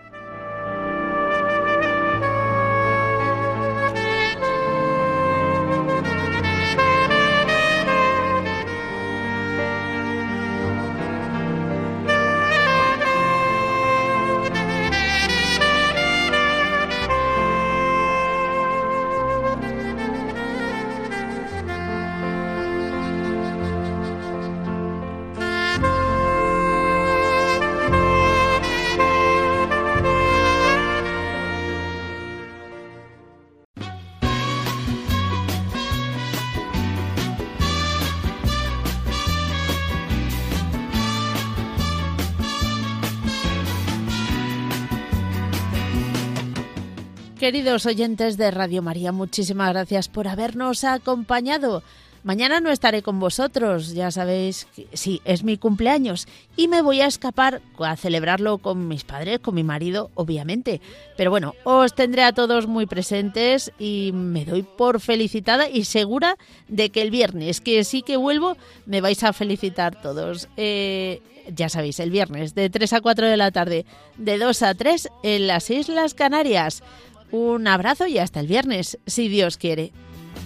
Queridos 47.51 47.85
oyentes 47.85 48.37
de 48.37 48.49
Radio 48.49 48.81
María, 48.81 49.11
muchísimas 49.11 49.73
gracias 49.73 50.07
por 50.07 50.29
habernos 50.29 50.85
acompañado. 50.85 51.83
Mañana 52.23 52.61
no 52.61 52.71
estaré 52.71 53.01
con 53.01 53.19
vosotros, 53.19 53.93
ya 53.93 54.09
sabéis, 54.09 54.67
que, 54.73 54.87
sí, 54.93 55.21
es 55.25 55.43
mi 55.43 55.57
cumpleaños 55.57 56.29
y 56.55 56.69
me 56.69 56.81
voy 56.81 57.01
a 57.01 57.07
escapar 57.07 57.61
a 57.77 57.97
celebrarlo 57.97 58.59
con 58.59 58.87
mis 58.87 59.03
padres, 59.03 59.39
con 59.39 59.55
mi 59.55 59.63
marido, 59.65 60.11
obviamente. 60.15 60.79
Pero 61.17 61.29
bueno, 61.29 61.53
os 61.65 61.93
tendré 61.93 62.23
a 62.23 62.31
todos 62.31 62.67
muy 62.67 62.85
presentes 62.85 63.73
y 63.77 64.11
me 64.13 64.45
doy 64.45 64.63
por 64.63 65.01
felicitada 65.01 65.67
y 65.67 65.83
segura 65.83 66.37
de 66.69 66.89
que 66.89 67.01
el 67.01 67.11
viernes, 67.11 67.59
que 67.59 67.83
sí 67.83 68.01
que 68.01 68.15
vuelvo, 68.15 68.55
me 68.85 69.01
vais 69.01 69.21
a 69.25 69.33
felicitar 69.33 70.01
todos. 70.01 70.47
Eh, 70.55 71.21
ya 71.53 71.69
sabéis, 71.69 71.99
el 71.99 72.11
viernes 72.11 72.55
de 72.55 72.69
3 72.69 72.93
a 72.93 73.01
4 73.01 73.27
de 73.27 73.37
la 73.37 73.51
tarde, 73.51 73.85
de 74.17 74.37
2 74.37 74.61
a 74.63 74.73
3 74.73 75.09
en 75.23 75.47
las 75.47 75.69
Islas 75.69 76.13
Canarias. 76.13 76.83
Un 77.31 77.67
abrazo 77.67 78.07
y 78.07 78.17
hasta 78.17 78.39
el 78.39 78.47
viernes, 78.47 78.99
si 79.05 79.29
Dios 79.29 79.57
quiere. 79.57 79.93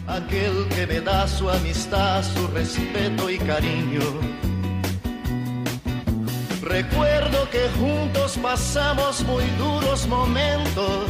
aquel 0.07 0.67
que 0.69 0.85
me 0.85 1.01
da 1.01 1.27
su 1.27 1.49
amistad, 1.49 2.23
su 2.23 2.47
respeto 2.47 3.29
y 3.29 3.37
cariño. 3.39 4.01
Recuerdo 6.61 7.49
que 7.49 7.67
juntos 7.79 8.37
pasamos 8.41 9.23
muy 9.23 9.43
duros 9.57 10.07
momentos 10.07 11.07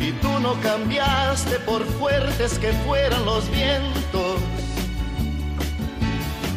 y 0.00 0.12
tú 0.20 0.40
no 0.40 0.54
cambiaste 0.60 1.58
por 1.60 1.84
fuertes 1.84 2.58
que 2.58 2.72
fueran 2.84 3.24
los 3.24 3.50
vientos. 3.50 4.40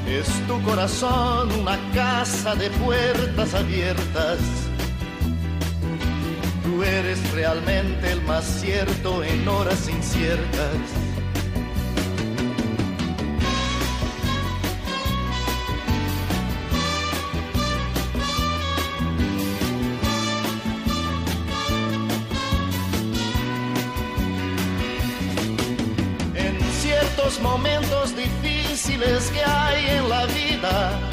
Es 0.08 0.28
tu 0.48 0.62
corazón 0.64 1.52
una 1.60 1.78
casa 1.94 2.56
de 2.56 2.70
puertas 2.72 3.54
abiertas. 3.54 4.40
Tú 6.74 6.82
eres 6.82 7.32
realmente 7.32 8.12
el 8.12 8.22
más 8.24 8.44
cierto 8.46 9.24
en 9.24 9.48
horas 9.48 9.88
inciertas. 9.88 10.76
En 26.34 26.60
ciertos 26.82 27.40
momentos 27.40 28.16
difíciles 28.16 29.30
que 29.30 29.44
hay 29.44 29.98
en 29.98 30.10
la 30.10 30.26
vida, 30.26 31.13